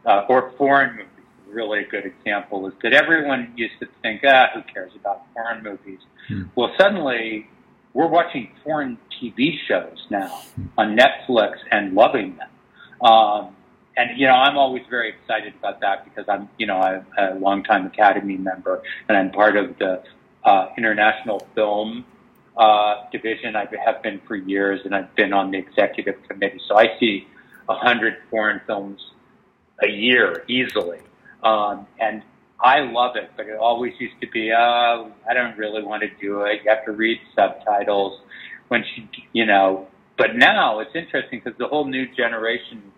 uh, 0.06 0.26
or 0.28 0.52
foreign 0.56 0.92
movies. 0.92 1.08
Really 1.48 1.80
a 1.80 1.86
good 1.86 2.06
example 2.06 2.66
is 2.66 2.72
that 2.82 2.94
everyone 2.94 3.52
used 3.56 3.74
to 3.80 3.86
think, 4.00 4.22
ah, 4.26 4.46
who 4.54 4.62
cares 4.72 4.92
about 4.98 5.22
foreign 5.34 5.62
movies? 5.62 5.98
Hmm. 6.28 6.44
Well, 6.54 6.72
suddenly 6.80 7.46
we're 7.92 8.08
watching 8.08 8.50
foreign 8.64 8.96
TV 9.20 9.52
shows 9.68 9.98
now 10.08 10.42
on 10.78 10.96
Netflix 10.96 11.56
and 11.70 11.92
loving 11.94 12.36
them. 12.36 13.06
Um, 13.06 13.56
and 13.96 14.18
you 14.18 14.26
know, 14.26 14.34
I'm 14.34 14.56
always 14.56 14.82
very 14.88 15.10
excited 15.10 15.54
about 15.58 15.80
that 15.80 16.04
because 16.04 16.24
I'm, 16.28 16.48
you 16.58 16.66
know, 16.66 16.78
I'm 16.78 17.06
a 17.18 17.34
longtime 17.38 17.86
Academy 17.86 18.36
member 18.36 18.82
and 19.08 19.16
I'm 19.16 19.30
part 19.30 19.56
of 19.56 19.78
the 19.78 20.02
uh, 20.44 20.68
International 20.76 21.46
Film 21.54 22.04
uh, 22.56 23.04
Division. 23.10 23.56
I 23.56 23.66
have 23.84 24.02
been 24.02 24.20
for 24.26 24.36
years, 24.36 24.80
and 24.84 24.94
I've 24.94 25.14
been 25.14 25.32
on 25.32 25.50
the 25.50 25.58
executive 25.58 26.16
committee. 26.28 26.60
So 26.68 26.76
I 26.76 26.98
see 26.98 27.26
a 27.68 27.74
hundred 27.74 28.16
foreign 28.30 28.60
films 28.66 29.00
a 29.82 29.88
year 29.88 30.44
easily, 30.48 30.98
um, 31.42 31.86
and 32.00 32.22
I 32.60 32.80
love 32.80 33.16
it. 33.16 33.30
But 33.36 33.46
it 33.46 33.56
always 33.56 33.94
used 33.98 34.20
to 34.20 34.28
be, 34.28 34.52
uh, 34.52 34.58
I 34.58 35.34
don't 35.34 35.56
really 35.56 35.82
want 35.82 36.02
to 36.02 36.08
do 36.20 36.42
it. 36.42 36.60
You 36.64 36.70
have 36.70 36.84
to 36.86 36.92
read 36.92 37.20
subtitles 37.34 38.20
when 38.68 38.84
she, 38.94 39.08
you 39.32 39.46
know. 39.46 39.88
But 40.18 40.36
now 40.36 40.80
it's 40.80 40.94
interesting 40.94 41.40
because 41.42 41.58
the 41.58 41.66
whole 41.66 41.86
new 41.86 42.06
generation 42.14 42.92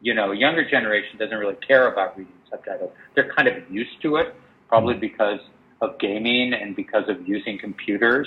you 0.00 0.14
know, 0.14 0.32
younger 0.32 0.68
generation 0.68 1.18
doesn't 1.18 1.36
really 1.36 1.56
care 1.66 1.92
about 1.92 2.16
reading 2.16 2.32
subtitles. 2.50 2.92
They're 3.14 3.32
kind 3.34 3.48
of 3.48 3.54
used 3.70 4.00
to 4.02 4.16
it, 4.16 4.34
probably 4.68 4.94
because 4.94 5.40
of 5.80 5.98
gaming 5.98 6.52
and 6.54 6.76
because 6.76 7.08
of 7.08 7.26
using 7.26 7.58
computers. 7.58 8.26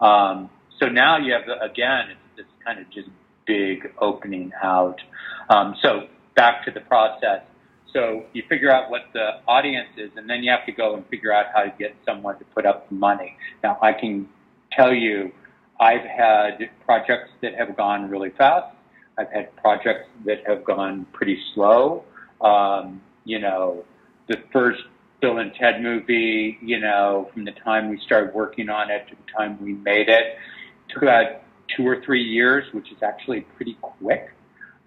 Um, 0.00 0.50
so 0.78 0.88
now 0.88 1.16
you 1.18 1.32
have, 1.32 1.42
again, 1.60 2.10
it's 2.10 2.36
this 2.36 2.46
kind 2.64 2.80
of 2.80 2.90
just 2.90 3.08
big 3.46 3.92
opening 4.00 4.52
out. 4.62 5.00
Um, 5.48 5.76
so 5.82 6.06
back 6.34 6.64
to 6.64 6.70
the 6.70 6.80
process. 6.80 7.42
So 7.92 8.24
you 8.32 8.42
figure 8.48 8.70
out 8.70 8.90
what 8.90 9.02
the 9.12 9.40
audience 9.46 9.90
is, 9.96 10.10
and 10.16 10.28
then 10.28 10.42
you 10.42 10.50
have 10.50 10.64
to 10.66 10.72
go 10.72 10.94
and 10.94 11.06
figure 11.08 11.32
out 11.32 11.46
how 11.54 11.62
to 11.62 11.72
get 11.78 11.94
someone 12.06 12.38
to 12.38 12.44
put 12.46 12.64
up 12.64 12.88
the 12.88 12.94
money. 12.94 13.36
Now, 13.62 13.78
I 13.82 13.92
can 13.92 14.28
tell 14.72 14.94
you, 14.94 15.30
I've 15.78 16.04
had 16.04 16.70
projects 16.86 17.30
that 17.42 17.54
have 17.54 17.76
gone 17.76 18.08
really 18.08 18.30
fast 18.30 18.74
I've 19.18 19.30
had 19.30 19.54
projects 19.56 20.08
that 20.24 20.46
have 20.46 20.64
gone 20.64 21.06
pretty 21.12 21.38
slow. 21.54 22.04
Um, 22.40 23.00
you 23.24 23.38
know, 23.38 23.84
the 24.28 24.36
first 24.52 24.80
Bill 25.20 25.38
and 25.38 25.52
Ted 25.54 25.82
movie, 25.82 26.58
you 26.60 26.80
know, 26.80 27.30
from 27.32 27.44
the 27.44 27.52
time 27.52 27.88
we 27.88 28.00
started 28.04 28.34
working 28.34 28.68
on 28.68 28.90
it 28.90 29.06
to 29.08 29.14
the 29.14 29.32
time 29.36 29.58
we 29.62 29.74
made 29.74 30.08
it, 30.08 30.36
took 30.88 31.02
about 31.02 31.42
two 31.76 31.86
or 31.86 32.02
three 32.04 32.24
years, 32.24 32.64
which 32.72 32.90
is 32.90 33.02
actually 33.02 33.42
pretty 33.56 33.78
quick. 33.80 34.30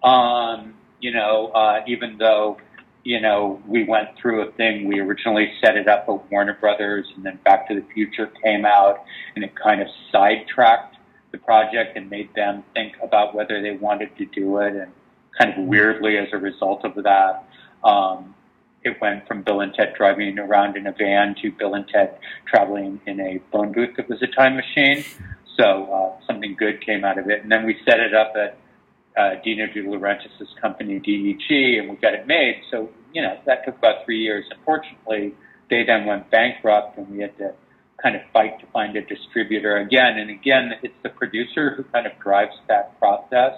Um, 0.04 0.76
you 1.00 1.12
know, 1.12 1.48
uh, 1.48 1.84
even 1.88 2.18
though, 2.18 2.58
you 3.04 3.22
know, 3.22 3.62
we 3.68 3.86
went 3.86 4.10
through 4.22 4.48
a 4.48 4.52
thing, 4.54 4.88
we 4.88 5.00
originally 5.00 5.52
set 5.64 5.78
it 5.78 5.88
up 5.88 6.08
with 6.08 6.22
Warner 6.30 6.58
Brothers 6.60 7.06
and 7.16 7.26
then 7.26 7.40
Back 7.46 7.68
to 7.70 7.76
the 7.76 7.86
Future 7.94 8.32
came 8.44 8.66
out 8.66 9.04
and 9.36 9.44
it 9.44 9.54
kind 9.56 9.82
of 9.82 9.88
sidetracked 10.12 10.95
the 11.36 11.44
project 11.44 11.98
and 11.98 12.10
made 12.10 12.34
them 12.36 12.64
think 12.74 12.94
about 13.04 13.36
whether 13.36 13.62
they 13.62 13.72
wanted 13.72 14.16
to 14.18 14.26
do 14.26 14.58
it. 14.60 14.76
And 14.76 14.92
kind 15.38 15.58
of 15.58 15.66
weirdly, 15.66 16.18
as 16.18 16.28
a 16.32 16.38
result 16.38 16.86
of 16.86 16.96
that, 17.04 17.44
um, 17.84 18.34
it 18.84 18.98
went 19.02 19.28
from 19.28 19.42
Bill 19.42 19.62
and 19.62 19.74
Ted 19.74 19.94
driving 19.98 20.38
around 20.40 20.78
in 20.78 20.88
a 20.88 20.92
van 20.92 21.36
to 21.42 21.52
Bill 21.52 21.74
and 21.74 21.88
Ted 21.88 22.18
traveling 22.48 23.02
in 23.06 23.20
a 23.20 23.42
phone 23.52 23.72
booth 23.74 23.96
that 23.98 24.08
was 24.08 24.22
a 24.22 24.28
time 24.28 24.56
machine. 24.56 25.04
So 25.58 25.86
uh, 25.92 26.26
something 26.28 26.56
good 26.56 26.86
came 26.86 27.04
out 27.04 27.18
of 27.18 27.30
it. 27.30 27.42
And 27.42 27.52
then 27.52 27.66
we 27.66 27.78
set 27.88 28.00
it 28.00 28.14
up 28.14 28.34
at 28.36 28.58
uh, 29.18 29.42
Dino 29.44 29.68
De 29.68 29.82
Laurentiis' 29.82 30.62
company, 30.62 31.00
DEG, 31.00 31.80
and 31.80 31.90
we 31.90 31.96
got 31.98 32.14
it 32.14 32.28
made. 32.28 32.62
So, 32.70 32.90
you 33.14 33.22
know, 33.22 33.38
that 33.46 33.66
took 33.66 33.78
about 33.78 34.06
three 34.06 34.20
years. 34.20 34.46
Unfortunately, 34.52 35.34
they 35.70 35.84
then 35.84 36.06
went 36.06 36.30
bankrupt 36.30 36.98
and 36.98 37.10
we 37.10 37.20
had 37.20 37.36
to 37.40 37.54
kind 38.02 38.16
of 38.16 38.22
fight 38.34 38.60
to 38.60 38.66
find 38.68 38.96
a 38.96 39.02
distributor 39.02 39.78
again. 39.78 40.18
And 40.18 40.30
again, 40.30 40.74
it's 40.84 40.96
the 41.04 41.10
producer 41.10 41.74
who 41.76 41.84
kind 41.84 42.06
of 42.06 42.14
drives 42.20 42.56
that 42.68 42.98
process. 43.00 43.54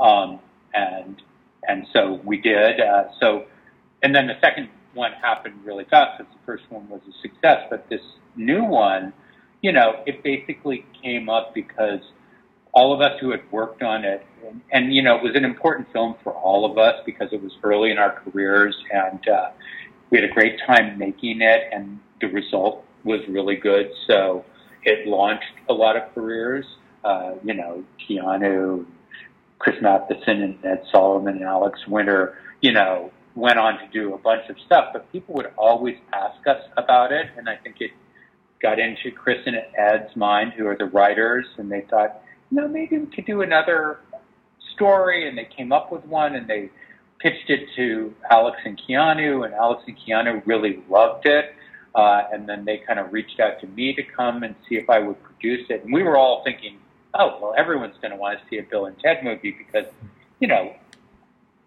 Um, 0.00 0.40
and, 0.74 1.20
and 1.66 1.86
so 1.92 2.20
we 2.24 2.38
did. 2.40 2.80
Uh, 2.80 3.04
so, 3.20 3.44
and 4.02 4.14
then 4.14 4.26
the 4.26 4.34
second 4.40 4.68
one 4.94 5.12
happened 5.12 5.64
really 5.64 5.84
fast 5.84 6.18
because 6.18 6.32
the 6.32 6.46
first 6.46 6.64
one 6.70 6.88
was 6.88 7.00
a 7.08 7.22
success. 7.22 7.66
But 7.70 7.88
this 7.88 8.00
new 8.34 8.64
one, 8.64 9.12
you 9.62 9.72
know, 9.72 10.02
it 10.06 10.22
basically 10.22 10.84
came 11.02 11.28
up 11.28 11.54
because 11.54 12.00
all 12.72 12.92
of 12.92 13.00
us 13.00 13.18
who 13.20 13.30
had 13.30 13.40
worked 13.50 13.82
on 13.82 14.04
it, 14.04 14.26
and, 14.46 14.60
and 14.70 14.94
you 14.94 15.02
know, 15.02 15.16
it 15.16 15.22
was 15.22 15.34
an 15.34 15.44
important 15.44 15.90
film 15.92 16.16
for 16.22 16.32
all 16.32 16.70
of 16.70 16.76
us 16.76 16.94
because 17.06 17.28
it 17.32 17.42
was 17.42 17.52
early 17.62 17.90
in 17.90 17.98
our 17.98 18.20
careers 18.20 18.76
and 18.92 19.26
uh, 19.28 19.50
we 20.10 20.20
had 20.20 20.28
a 20.30 20.32
great 20.32 20.58
time 20.66 20.98
making 20.98 21.40
it, 21.40 21.62
and 21.72 21.98
the 22.20 22.28
result 22.28 22.84
was 23.06 23.20
really 23.28 23.56
good. 23.56 23.90
So 24.06 24.44
it 24.82 25.06
launched 25.06 25.44
a 25.68 25.72
lot 25.72 25.96
of 25.96 26.14
careers. 26.14 26.66
Uh, 27.04 27.36
you 27.44 27.54
know, 27.54 27.84
Keanu, 28.02 28.84
Chris 29.58 29.76
Matheson, 29.80 30.42
and 30.42 30.64
Ed 30.64 30.82
Solomon, 30.92 31.36
and 31.36 31.44
Alex 31.44 31.78
Winter. 31.86 32.38
You 32.60 32.72
know, 32.72 33.12
went 33.36 33.58
on 33.58 33.78
to 33.78 33.86
do 33.92 34.14
a 34.14 34.18
bunch 34.18 34.48
of 34.48 34.56
stuff, 34.64 34.86
but 34.92 35.10
people 35.12 35.34
would 35.34 35.52
always 35.56 35.96
ask 36.12 36.46
us 36.46 36.62
about 36.76 37.12
it, 37.12 37.26
and 37.36 37.48
I 37.48 37.56
think 37.56 37.76
it 37.80 37.92
got 38.60 38.78
into 38.78 39.10
Chris 39.10 39.38
and 39.46 39.56
Ed's 39.78 40.16
mind, 40.16 40.54
who 40.56 40.66
are 40.66 40.76
the 40.76 40.86
writers, 40.86 41.46
and 41.58 41.70
they 41.70 41.82
thought, 41.82 42.22
you 42.50 42.60
know, 42.60 42.66
maybe 42.66 42.98
we 42.98 43.06
could 43.06 43.26
do 43.26 43.42
another 43.42 44.00
story, 44.74 45.28
and 45.28 45.36
they 45.36 45.48
came 45.56 45.70
up 45.70 45.92
with 45.92 46.04
one, 46.06 46.34
and 46.34 46.48
they 46.48 46.70
pitched 47.20 47.50
it 47.50 47.68
to 47.76 48.14
Alex 48.30 48.58
and 48.64 48.80
Keanu, 48.80 49.44
and 49.44 49.54
Alex 49.54 49.82
and 49.86 49.96
Keanu 49.98 50.42
really 50.46 50.82
loved 50.88 51.26
it. 51.26 51.54
Uh, 51.96 52.24
and 52.30 52.46
then 52.46 52.66
they 52.66 52.76
kind 52.76 52.98
of 52.98 53.10
reached 53.10 53.40
out 53.40 53.58
to 53.58 53.66
me 53.68 53.94
to 53.94 54.02
come 54.02 54.42
and 54.42 54.54
see 54.68 54.76
if 54.76 54.90
I 54.90 54.98
would 54.98 55.20
produce 55.22 55.66
it. 55.70 55.82
And 55.82 55.92
we 55.92 56.02
were 56.02 56.18
all 56.18 56.44
thinking, 56.44 56.78
oh, 57.14 57.38
well, 57.40 57.54
everyone's 57.56 57.96
going 58.02 58.10
to 58.10 58.18
want 58.18 58.38
to 58.38 58.44
see 58.50 58.58
a 58.58 58.62
Bill 58.62 58.84
and 58.84 58.98
Ted 58.98 59.24
movie 59.24 59.56
because, 59.56 59.86
you 60.38 60.46
know, 60.46 60.74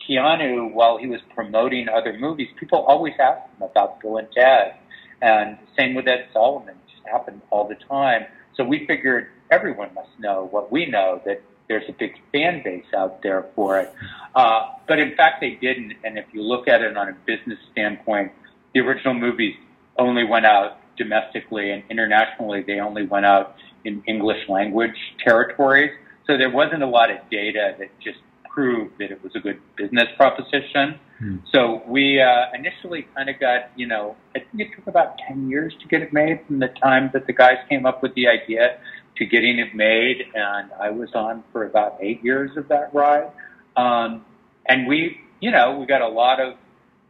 Keanu, 0.07 0.71
while 0.71 0.98
he 0.98 1.07
was 1.07 1.19
promoting 1.33 1.89
other 1.89 2.13
movies, 2.13 2.48
people 2.59 2.79
always 2.79 3.15
asked 3.19 3.50
him 3.57 3.63
about 3.63 4.00
Bill 4.01 4.17
and 4.17 4.31
Ted. 4.31 4.75
And 5.21 5.57
same 5.75 5.95
with 5.95 6.07
Ed 6.07 6.27
Solomon, 6.31 6.75
it 6.75 6.91
just 6.95 7.07
happened 7.07 7.41
all 7.50 7.67
the 7.67 7.75
time. 7.75 8.25
So 8.55 8.63
we 8.63 8.86
figured 8.86 9.29
everyone 9.50 9.93
must 9.95 10.09
know 10.19 10.48
what 10.51 10.71
we 10.71 10.86
know 10.86 11.21
that 11.25 11.41
there's 11.67 11.88
a 11.89 11.93
big 11.93 12.13
fan 12.31 12.62
base 12.63 12.86
out 12.95 13.24
there 13.24 13.48
for 13.55 13.79
it. 13.79 13.93
Uh, 14.36 14.74
but 14.88 15.00
in 15.00 15.15
fact, 15.15 15.41
they 15.41 15.51
didn't. 15.55 15.93
And 16.03 16.19
if 16.19 16.25
you 16.33 16.43
look 16.43 16.67
at 16.67 16.81
it 16.81 16.95
on 16.95 17.09
a 17.09 17.13
business 17.25 17.57
standpoint, 17.71 18.31
the 18.74 18.79
original 18.81 19.15
movies 19.15 19.55
only 20.00 20.24
went 20.24 20.46
out 20.46 20.77
domestically 20.98 21.72
and 21.72 21.84
internationally. 21.89 22.63
They 22.65 22.79
only 22.79 23.06
went 23.06 23.25
out 23.25 23.56
in 23.86 24.03
English 24.08 24.48
language 24.50 24.96
territories. 25.24 25.91
So 26.27 26.38
there 26.38 26.50
wasn't 26.50 26.84
a 26.84 26.88
lot 26.88 27.10
of 27.12 27.18
data 27.29 27.75
that 27.79 27.89
just 28.00 28.20
proved 28.50 28.98
that 29.00 29.12
it 29.12 29.24
was 29.24 29.32
a 29.36 29.39
good 29.39 29.60
business 29.77 30.08
proposition. 30.18 31.00
Hmm. 31.18 31.38
So 31.53 31.82
we 31.88 32.22
uh, 32.22 32.46
initially 32.53 33.08
kind 33.15 33.29
of 33.29 33.39
got, 33.39 33.72
you 33.75 33.88
know, 33.88 34.15
I 34.36 34.39
think 34.39 34.70
it 34.70 34.75
took 34.75 34.88
about 34.88 35.18
10 35.27 35.50
years 35.50 35.74
to 35.82 35.88
get 35.88 36.01
it 36.01 36.12
made 36.12 36.41
from 36.46 36.60
the 36.60 36.68
time 36.68 37.10
that 37.13 37.27
the 37.27 37.34
guys 37.34 37.58
came 37.70 37.86
up 37.86 38.03
with 38.03 38.13
the 38.15 38.27
idea 38.27 38.79
to 39.18 39.25
getting 39.25 39.60
it 39.60 39.75
made. 39.75 40.24
And 40.34 40.72
I 40.79 40.89
was 40.89 41.10
on 41.13 41.44
for 41.51 41.65
about 41.65 41.98
eight 42.01 42.24
years 42.24 42.56
of 42.58 42.68
that 42.70 42.94
ride. 42.94 43.32
Um, 43.75 44.25
and 44.68 44.88
we, 44.88 45.20
you 45.39 45.51
know, 45.51 45.77
we 45.79 45.86
got 45.86 46.01
a 46.01 46.08
lot 46.08 46.39
of, 46.39 46.56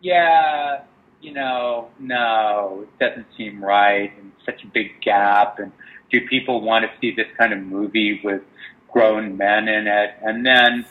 yeah, 0.01 0.83
you 1.21 1.33
know, 1.33 1.89
no, 1.99 2.83
it 2.83 2.99
doesn't 2.99 3.27
seem 3.37 3.63
right, 3.63 4.11
and 4.17 4.31
such 4.45 4.63
a 4.63 4.67
big 4.67 5.01
gap. 5.01 5.59
And 5.59 5.71
do 6.11 6.19
people 6.27 6.61
want 6.61 6.85
to 6.85 6.91
see 7.01 7.13
this 7.15 7.27
kind 7.37 7.53
of 7.53 7.59
movie 7.59 8.21
with 8.23 8.41
grown 8.91 9.37
men 9.37 9.67
in 9.67 9.87
it? 9.87 10.11
And 10.21 10.45
then 10.45 10.85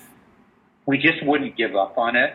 we 0.86 0.98
just 0.98 1.24
wouldn't 1.24 1.56
give 1.56 1.74
up 1.76 1.98
on 1.98 2.16
it. 2.16 2.34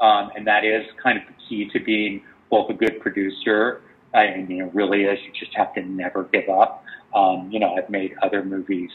Um, 0.00 0.30
and 0.36 0.46
that 0.46 0.64
is 0.64 0.86
kind 1.02 1.18
of 1.18 1.24
the 1.26 1.34
key 1.48 1.70
to 1.72 1.84
being 1.84 2.22
both 2.50 2.68
a 2.70 2.74
good 2.74 3.00
producer. 3.00 3.80
I 4.12 4.36
mean, 4.36 4.62
it 4.62 4.74
really 4.74 5.02
is. 5.02 5.18
You 5.24 5.32
just 5.38 5.56
have 5.56 5.74
to 5.74 5.82
never 5.82 6.24
give 6.24 6.48
up. 6.48 6.84
Um, 7.14 7.50
you 7.50 7.60
know, 7.60 7.74
I've 7.74 7.90
made 7.90 8.14
other 8.22 8.44
movies. 8.44 8.90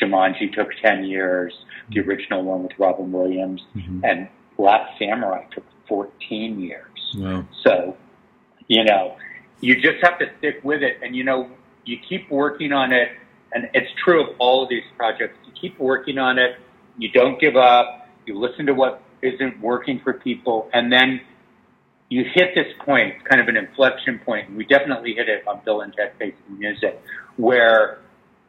Jumanji 0.00 0.52
took 0.54 0.68
10 0.82 1.04
years, 1.04 1.52
the 1.90 2.00
original 2.00 2.44
one 2.44 2.62
with 2.62 2.72
Robin 2.78 3.10
Williams, 3.10 3.60
mm-hmm. 3.76 4.04
and 4.04 4.28
Last 4.58 4.96
Samurai 4.98 5.44
took 5.52 5.64
14 5.88 6.60
years. 6.60 6.91
Wow. 7.14 7.46
So, 7.64 7.96
you 8.68 8.84
know, 8.84 9.16
you 9.60 9.74
just 9.76 10.02
have 10.02 10.18
to 10.18 10.26
stick 10.38 10.60
with 10.62 10.82
it. 10.82 10.98
And, 11.02 11.14
you 11.14 11.24
know, 11.24 11.50
you 11.84 11.98
keep 12.08 12.30
working 12.30 12.72
on 12.72 12.92
it. 12.92 13.08
And 13.54 13.68
it's 13.74 13.90
true 14.02 14.22
of 14.22 14.36
all 14.38 14.62
of 14.62 14.68
these 14.68 14.84
projects. 14.96 15.36
You 15.46 15.52
keep 15.60 15.78
working 15.78 16.18
on 16.18 16.38
it. 16.38 16.56
You 16.98 17.10
don't 17.10 17.40
give 17.40 17.56
up. 17.56 18.08
You 18.26 18.38
listen 18.38 18.66
to 18.66 18.72
what 18.72 19.02
isn't 19.20 19.60
working 19.60 20.00
for 20.02 20.14
people. 20.14 20.70
And 20.72 20.92
then 20.92 21.20
you 22.08 22.24
hit 22.34 22.54
this 22.54 22.66
point, 22.84 23.24
kind 23.24 23.40
of 23.40 23.48
an 23.48 23.56
inflection 23.56 24.18
point, 24.18 24.48
and 24.48 24.56
we 24.56 24.66
definitely 24.66 25.14
hit 25.14 25.30
it 25.30 25.46
on 25.48 25.62
Bill 25.64 25.80
and 25.80 25.94
Ted 25.94 26.12
Face 26.18 26.34
Music, 26.46 27.02
where 27.36 28.00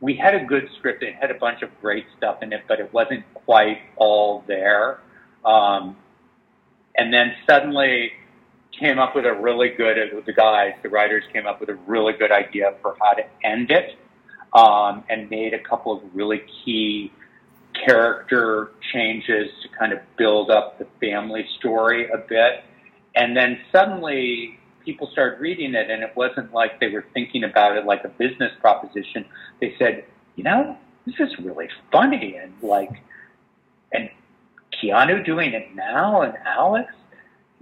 we 0.02 0.16
had 0.16 0.36
a 0.36 0.44
good 0.44 0.68
script. 0.78 1.02
It 1.02 1.16
had 1.16 1.32
a 1.32 1.36
bunch 1.36 1.62
of 1.62 1.70
great 1.80 2.06
stuff 2.18 2.44
in 2.44 2.52
it, 2.52 2.64
but 2.68 2.82
it 2.82 2.92
wasn't 2.92 3.24
quite 3.34 3.78
all 3.96 4.44
there. 4.48 5.00
Um, 5.46 5.96
and 6.98 7.14
then 7.14 7.34
suddenly 7.50 8.12
came 8.80 9.00
up 9.00 9.16
with 9.16 9.26
a 9.26 9.34
really 9.34 9.70
good, 9.70 9.98
the 10.26 10.34
guys, 10.34 10.74
the 10.82 10.90
writers 10.90 11.24
came 11.32 11.46
up 11.46 11.60
with 11.60 11.70
a 11.70 11.76
really 11.88 12.14
good 12.14 12.32
idea 12.32 12.74
for 12.82 12.96
how 13.00 13.14
to 13.14 13.24
end 13.44 13.72
it, 13.72 13.98
um, 14.54 15.04
and 15.10 15.30
made 15.30 15.54
a 15.54 15.60
couple 15.60 15.92
of 15.96 16.02
really 16.14 16.42
key 16.64 17.12
character 17.86 18.72
changes 18.92 19.50
to 19.62 19.70
kind 19.78 19.94
of 19.94 20.00
build 20.18 20.50
up 20.50 20.80
the 20.80 20.88
family 21.00 21.48
story 21.58 22.08
a 22.10 22.18
bit. 22.18 22.64
And 23.16 23.36
then 23.36 23.60
suddenly 23.72 24.60
people 24.84 25.10
started 25.12 25.40
reading 25.40 25.76
it, 25.76 25.90
and 25.90 26.04
it 26.04 26.14
wasn't 26.16 26.54
like 26.54 26.80
they 26.80 26.90
were 26.90 27.06
thinking 27.14 27.44
about 27.44 27.78
it 27.78 27.86
like 27.86 28.04
a 28.04 28.10
business 28.10 28.52
proposition. 28.60 29.26
They 29.60 29.76
said, 29.78 30.06
you 30.36 30.44
know, 30.44 30.78
this 31.06 31.16
is 31.20 31.38
really 31.40 31.70
funny, 31.92 32.38
and 32.38 32.54
like, 32.62 32.92
and 33.92 34.10
Keanu 34.74 35.26
doing 35.26 35.54
it 35.54 35.76
now, 35.76 36.22
and 36.22 36.36
Alex, 36.46 36.94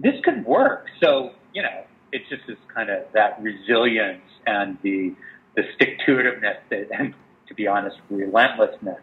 this 0.02 0.14
could 0.24 0.44
work. 0.44 0.86
So 1.02 1.32
you 1.54 1.62
know, 1.62 1.84
it's 2.12 2.28
just 2.28 2.42
this 2.46 2.58
kind 2.74 2.90
of 2.90 3.04
that 3.12 3.40
resilience 3.40 4.22
and 4.46 4.76
the 4.82 5.14
the 5.56 5.62
stick 5.74 5.98
to 6.06 6.12
itiveness 6.12 6.56
that, 6.70 6.88
and 6.98 7.14
to 7.48 7.54
be 7.54 7.66
honest, 7.66 7.96
relentlessness 8.10 9.00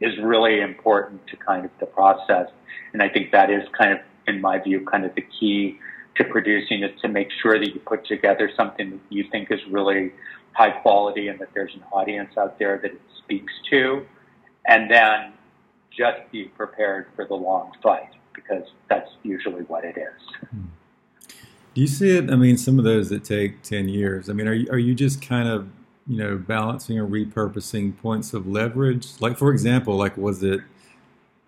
is 0.00 0.12
really 0.20 0.60
important 0.60 1.24
to 1.28 1.36
kind 1.36 1.64
of 1.64 1.70
the 1.78 1.86
process. 1.86 2.48
And 2.92 3.02
I 3.02 3.08
think 3.08 3.30
that 3.30 3.50
is 3.50 3.62
kind 3.78 3.92
of, 3.92 3.98
in 4.26 4.40
my 4.40 4.58
view, 4.58 4.84
kind 4.84 5.04
of 5.04 5.14
the 5.14 5.24
key 5.38 5.78
to 6.16 6.24
producing 6.24 6.82
is 6.82 6.90
to 7.02 7.08
make 7.08 7.28
sure 7.40 7.58
that 7.58 7.72
you 7.72 7.80
put 7.80 8.04
together 8.06 8.50
something 8.56 8.90
that 8.90 9.00
you 9.10 9.24
think 9.30 9.52
is 9.52 9.60
really 9.70 10.12
high 10.54 10.70
quality 10.70 11.28
and 11.28 11.38
that 11.38 11.48
there's 11.54 11.72
an 11.74 11.84
audience 11.92 12.36
out 12.36 12.58
there 12.58 12.78
that 12.82 12.90
it 12.90 13.00
speaks 13.22 13.52
to. 13.70 14.04
And 14.66 14.90
then 14.90 15.34
just 15.96 16.30
be 16.32 16.44
prepared 16.44 17.06
for 17.14 17.26
the 17.26 17.34
long 17.34 17.72
fight 17.82 18.10
because 18.34 18.64
that's 18.88 19.10
usually 19.22 19.62
what 19.62 19.84
it 19.84 19.96
is. 19.96 20.48
Do 21.74 21.80
you 21.80 21.86
see 21.86 22.16
it? 22.16 22.30
I 22.30 22.36
mean, 22.36 22.58
some 22.58 22.78
of 22.78 22.84
those 22.84 23.08
that 23.08 23.24
take 23.24 23.62
10 23.62 23.88
years. 23.88 24.28
I 24.28 24.34
mean, 24.34 24.46
are 24.46 24.52
you, 24.52 24.68
are 24.70 24.78
you 24.78 24.94
just 24.94 25.22
kind 25.22 25.48
of, 25.48 25.68
you 26.06 26.18
know, 26.18 26.36
balancing 26.36 26.98
or 26.98 27.06
repurposing 27.06 27.96
points 27.96 28.34
of 28.34 28.46
leverage? 28.46 29.08
Like, 29.20 29.38
for 29.38 29.50
example, 29.50 29.96
like, 29.96 30.16
was 30.16 30.42
it 30.42 30.60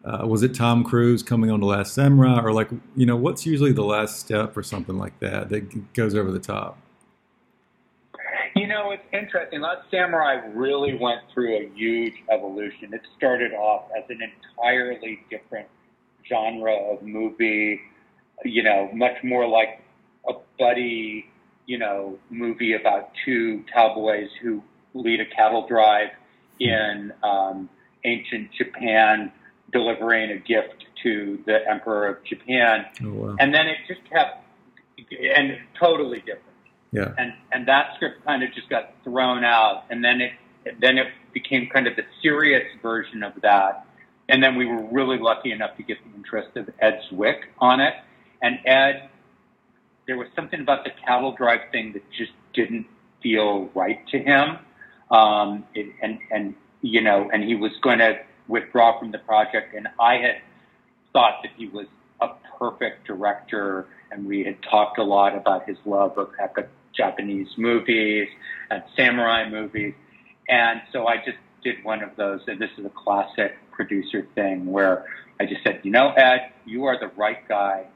uh, 0.05 0.27
was 0.27 0.43
it 0.43 0.55
Tom 0.55 0.85
Cruise 0.85 1.23
coming 1.23 1.51
on 1.51 1.61
the 1.61 1.67
Last 1.67 1.95
Samurai, 1.95 2.39
or 2.43 2.53
like 2.53 2.69
you 2.95 3.07
know 3.07 3.17
what's 3.17 3.47
usually 3.47 3.73
the 3.73 3.85
last 3.85 4.19
step 4.21 4.55
or 4.55 4.63
something 4.63 4.99
like 4.99 5.19
that 5.21 5.49
that 5.49 5.95
goes 5.95 6.15
over 6.15 6.31
the 6.31 6.39
top? 6.39 6.79
You 8.55 8.67
know, 8.67 8.91
it's 8.91 9.03
interesting. 9.13 9.63
Last 9.63 9.91
Samurai 9.91 10.35
really 10.53 10.97
went 10.97 11.23
through 11.33 11.57
a 11.57 11.71
huge 11.75 12.15
evolution. 12.31 12.93
It 12.93 13.01
started 13.17 13.53
off 13.53 13.89
as 13.97 14.05
an 14.11 14.21
entirely 14.23 15.21
different 15.31 15.69
genre 16.29 16.75
of 16.75 17.03
movie. 17.03 17.81
You 18.45 18.63
know, 18.63 18.91
much 18.93 19.23
more 19.23 19.47
like 19.47 19.81
a 20.29 20.33
buddy, 20.59 21.27
you 21.67 21.79
know, 21.79 22.19
movie 22.31 22.75
about 22.75 23.11
two 23.25 23.65
cowboys 23.73 24.29
who 24.43 24.63
lead 24.93 25.21
a 25.21 25.27
cattle 25.27 25.67
drive 25.67 26.11
in 26.61 27.13
um, 27.23 27.69
ancient 28.05 28.51
Japan 28.53 29.33
delivering 29.73 30.31
a 30.31 30.37
gift 30.39 30.85
to 31.03 31.43
the 31.47 31.59
Emperor 31.69 32.09
of 32.09 32.25
Japan. 32.25 32.87
Oh, 33.03 33.13
wow. 33.13 33.37
And 33.39 33.55
then 33.55 33.67
it 33.67 33.79
just 33.89 34.01
kept, 34.09 34.45
and 35.37 35.59
totally 35.79 36.19
different. 36.21 36.43
Yeah. 36.93 37.13
And 37.19 37.33
and 37.51 37.67
that 37.67 37.97
script 37.97 38.25
kind 38.25 38.45
of 38.45 38.53
just 38.53 38.69
got 38.69 38.93
thrown 39.03 39.43
out, 39.43 39.85
and 39.91 40.05
then 40.05 40.21
it 40.21 40.33
then 40.81 40.97
it 40.97 41.09
became 41.33 41.69
kind 41.69 41.89
of 41.89 41.97
the 41.97 42.05
serious 42.23 42.65
version 42.81 43.23
of 43.25 43.33
that. 43.43 43.87
And 44.29 44.43
then 44.43 44.57
we 44.57 44.67
were 44.67 44.83
really 44.91 45.19
lucky 45.19 45.53
enough 45.53 45.77
to 45.77 45.83
get 45.83 45.99
the 46.05 46.17
interest 46.17 46.57
of 46.57 46.71
Ed 46.81 47.01
Zwick 47.11 47.41
on 47.59 47.81
it. 47.81 47.95
And 48.41 48.59
Ed, 48.65 49.11
there 50.07 50.17
was 50.17 50.29
something 50.35 50.61
about 50.61 50.85
the 50.85 50.91
cattle 51.07 51.33
drive 51.33 51.71
thing 51.73 51.93
that 51.93 52.03
just 52.11 52.33
didn't 52.55 52.87
feel 53.23 53.71
right 53.75 54.07
to 54.09 54.19
him. 54.19 54.59
Um, 55.11 55.65
it, 55.75 55.95
and 56.03 56.19
and 56.31 56.55
you 56.81 57.01
know, 57.01 57.31
and 57.33 57.43
he 57.43 57.55
was 57.55 57.73
going 57.83 57.99
to 57.99 58.19
withdraw 58.49 58.99
from 58.99 59.11
the 59.11 59.19
project. 59.19 59.75
And 59.75 59.89
I 59.99 60.17
had 60.17 60.43
thought 61.13 61.43
that 61.43 61.53
he 61.57 61.67
was 61.69 61.87
a 62.21 62.29
perfect 62.59 63.07
director, 63.07 63.87
and 64.11 64.27
we 64.27 64.45
had 64.45 64.63
talked 64.63 64.99
a 64.99 65.05
lot 65.05 65.37
about 65.37 65.67
his 65.67 65.77
love 65.85 66.19
of 66.19 66.31
epic 66.43 66.69
Japanese 66.95 67.49
movies 67.57 68.29
and 68.71 68.83
samurai 68.97 69.49
movies. 69.49 69.95
And 70.49 70.81
so 70.93 71.07
I 71.07 71.17
just 71.17 71.39
did 71.63 71.83
one 71.83 72.03
of 72.03 72.17
those, 72.17 72.41
and 72.47 72.61
this 72.61 72.71
is 72.79 72.85
a 72.85 72.91
classic 72.91 73.57
producer 73.75 74.27
thing 74.35 74.67
where 74.67 75.07
I 75.41 75.47
just 75.47 75.63
said, 75.63 75.81
you 75.83 75.91
know, 75.91 76.13
Ed, 76.13 76.53
you 76.65 76.85
are 76.85 76.99
the 76.99 77.11
right 77.17 77.47
guy. 77.49 77.87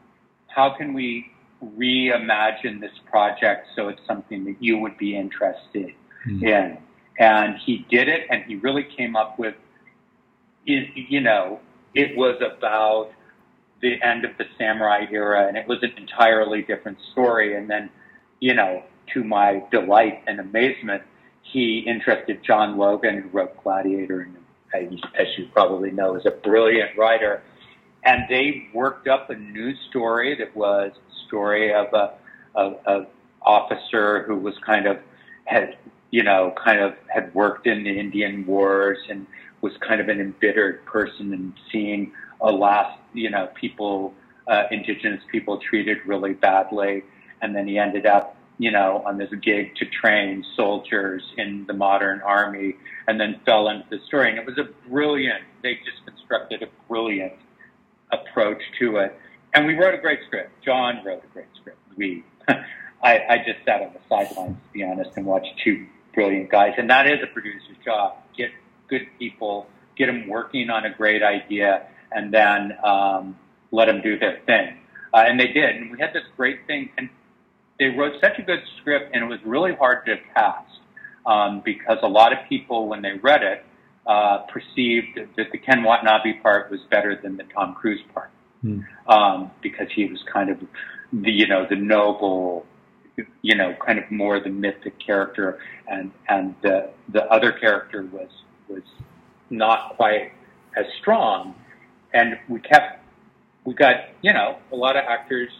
How 0.48 0.74
can 0.76 0.92
we 0.92 1.30
reimagine 1.64 2.80
this 2.80 2.92
project 3.10 3.68
so 3.74 3.88
it's 3.88 4.00
something 4.06 4.44
that 4.44 4.56
you 4.60 4.78
would 4.78 4.98
be 4.98 5.16
interested 5.16 5.94
mm-hmm. 6.26 6.44
in? 6.44 6.78
And 7.20 7.56
he 7.64 7.84
did 7.90 8.08
it, 8.08 8.26
and 8.30 8.44
he 8.44 8.56
really 8.56 8.84
came 8.84 9.16
up 9.16 9.38
with 9.38 9.54
you 10.68 11.20
know, 11.20 11.60
it 11.94 12.16
was 12.16 12.40
about 12.42 13.10
the 13.80 14.02
end 14.02 14.24
of 14.24 14.36
the 14.38 14.44
samurai 14.58 15.06
era, 15.10 15.46
and 15.48 15.56
it 15.56 15.66
was 15.66 15.78
an 15.82 15.92
entirely 15.96 16.62
different 16.62 16.98
story. 17.12 17.56
And 17.56 17.70
then, 17.70 17.90
you 18.40 18.54
know, 18.54 18.82
to 19.14 19.24
my 19.24 19.62
delight 19.70 20.22
and 20.26 20.40
amazement, 20.40 21.02
he 21.42 21.78
interested 21.86 22.42
John 22.44 22.76
Logan, 22.76 23.22
who 23.22 23.28
wrote 23.30 23.62
Gladiator, 23.62 24.20
and 24.20 24.36
as 24.74 25.26
you 25.36 25.48
probably 25.52 25.90
know, 25.90 26.16
is 26.16 26.26
a 26.26 26.30
brilliant 26.30 26.96
writer. 26.96 27.42
And 28.04 28.24
they 28.28 28.68
worked 28.72 29.08
up 29.08 29.30
a 29.30 29.34
new 29.34 29.74
story 29.88 30.36
that 30.36 30.54
was 30.56 30.92
a 30.94 31.26
story 31.26 31.74
of 31.74 31.86
a, 31.92 32.14
a, 32.54 32.74
a 32.86 33.06
officer 33.42 34.22
who 34.24 34.36
was 34.36 34.54
kind 34.64 34.86
of 34.86 34.98
had, 35.44 35.76
you 36.10 36.22
know, 36.22 36.54
kind 36.62 36.80
of 36.80 36.94
had 37.08 37.34
worked 37.34 37.66
in 37.66 37.84
the 37.84 37.98
Indian 37.98 38.46
Wars 38.46 38.98
and 39.10 39.26
was 39.60 39.72
kind 39.86 40.00
of 40.00 40.08
an 40.08 40.20
embittered 40.20 40.84
person 40.86 41.32
and 41.32 41.52
seeing 41.72 42.12
a 42.40 42.50
last, 42.50 42.98
you 43.12 43.30
know, 43.30 43.48
people, 43.54 44.14
uh, 44.46 44.64
indigenous 44.70 45.22
people 45.30 45.58
treated 45.58 45.98
really 46.06 46.34
badly. 46.34 47.02
And 47.42 47.54
then 47.54 47.66
he 47.66 47.78
ended 47.78 48.06
up, 48.06 48.36
you 48.58 48.72
know, 48.72 49.02
on 49.06 49.18
this 49.18 49.30
gig 49.40 49.74
to 49.76 49.86
train 49.86 50.44
soldiers 50.56 51.22
in 51.36 51.64
the 51.66 51.72
modern 51.72 52.20
army 52.22 52.74
and 53.06 53.20
then 53.20 53.40
fell 53.46 53.68
into 53.68 53.86
the 53.88 53.98
story. 54.06 54.30
And 54.30 54.38
it 54.38 54.46
was 54.46 54.58
a 54.58 54.68
brilliant, 54.88 55.42
they 55.62 55.74
just 55.76 56.04
constructed 56.04 56.62
a 56.62 56.66
brilliant 56.88 57.34
approach 58.12 58.60
to 58.80 58.96
it. 58.96 59.16
And 59.54 59.66
we 59.66 59.74
wrote 59.74 59.94
a 59.94 59.98
great 59.98 60.20
script. 60.26 60.50
John 60.64 61.00
wrote 61.04 61.22
a 61.24 61.32
great 61.32 61.46
script. 61.60 61.78
We, 61.96 62.24
I, 62.48 63.18
I 63.28 63.38
just 63.46 63.64
sat 63.64 63.80
on 63.80 63.92
the 63.92 64.00
sidelines, 64.08 64.56
to 64.56 64.72
be 64.72 64.82
honest, 64.82 65.10
and 65.16 65.24
watched 65.24 65.48
two 65.64 65.86
brilliant 66.14 66.50
guys. 66.50 66.72
And 66.76 66.90
that 66.90 67.06
is 67.06 67.20
a 67.22 67.32
producer's 67.32 67.76
job. 67.84 68.16
Get 68.36 68.50
good 68.88 69.06
people, 69.18 69.68
get 69.96 70.06
them 70.06 70.28
working 70.28 70.68
on 70.68 70.84
a 70.84 70.92
great 70.92 71.22
idea, 71.22 71.86
and 72.10 72.34
then 72.34 72.76
um, 72.84 73.38
let 73.70 73.86
them 73.86 74.00
do 74.02 74.18
their 74.18 74.40
thing. 74.46 74.78
Uh, 75.14 75.24
and 75.26 75.38
they 75.38 75.46
did. 75.48 75.76
And 75.76 75.90
we 75.92 75.98
had 75.98 76.12
this 76.12 76.24
great 76.36 76.66
thing. 76.66 76.90
And 76.98 77.08
they 77.78 77.86
wrote 77.86 78.14
such 78.20 78.38
a 78.38 78.42
good 78.42 78.60
script, 78.80 79.14
and 79.14 79.24
it 79.24 79.26
was 79.26 79.38
really 79.44 79.74
hard 79.74 80.04
to 80.06 80.16
cast 80.34 80.80
um, 81.26 81.62
because 81.64 81.98
a 82.02 82.08
lot 82.08 82.32
of 82.32 82.38
people, 82.48 82.88
when 82.88 83.02
they 83.02 83.12
read 83.22 83.42
it, 83.42 83.64
uh, 84.06 84.38
perceived 84.48 85.18
that 85.36 85.52
the 85.52 85.58
Ken 85.58 85.82
Watanabe 85.82 86.40
part 86.40 86.70
was 86.70 86.80
better 86.90 87.18
than 87.22 87.36
the 87.36 87.44
Tom 87.54 87.74
Cruise 87.74 88.00
part 88.14 88.30
hmm. 88.62 88.80
um, 89.06 89.50
because 89.60 89.88
he 89.94 90.06
was 90.06 90.18
kind 90.32 90.48
of 90.48 90.58
the 91.12 91.30
you 91.30 91.46
know 91.46 91.66
the 91.68 91.76
noble, 91.76 92.64
you 93.42 93.54
know, 93.54 93.74
kind 93.84 93.98
of 93.98 94.10
more 94.10 94.40
the 94.40 94.48
mythic 94.48 94.98
character, 94.98 95.58
and 95.86 96.10
and 96.28 96.54
the 96.62 96.90
the 97.10 97.24
other 97.24 97.52
character 97.52 98.08
was 98.10 98.30
was 98.68 98.82
not 99.50 99.96
quite 99.96 100.32
as 100.76 100.86
strong. 101.00 101.54
And 102.12 102.38
we 102.48 102.60
kept, 102.60 103.04
we 103.64 103.74
got, 103.74 103.96
you 104.22 104.32
know, 104.32 104.58
a 104.72 104.76
lot 104.76 104.96
of 104.96 105.04
actors 105.06 105.50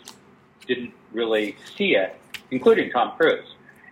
didn't 0.69 0.93
really 1.13 1.57
see 1.77 1.97
it, 1.97 2.15
including 2.51 2.91
Tom 2.91 3.17
Cruise. 3.17 3.49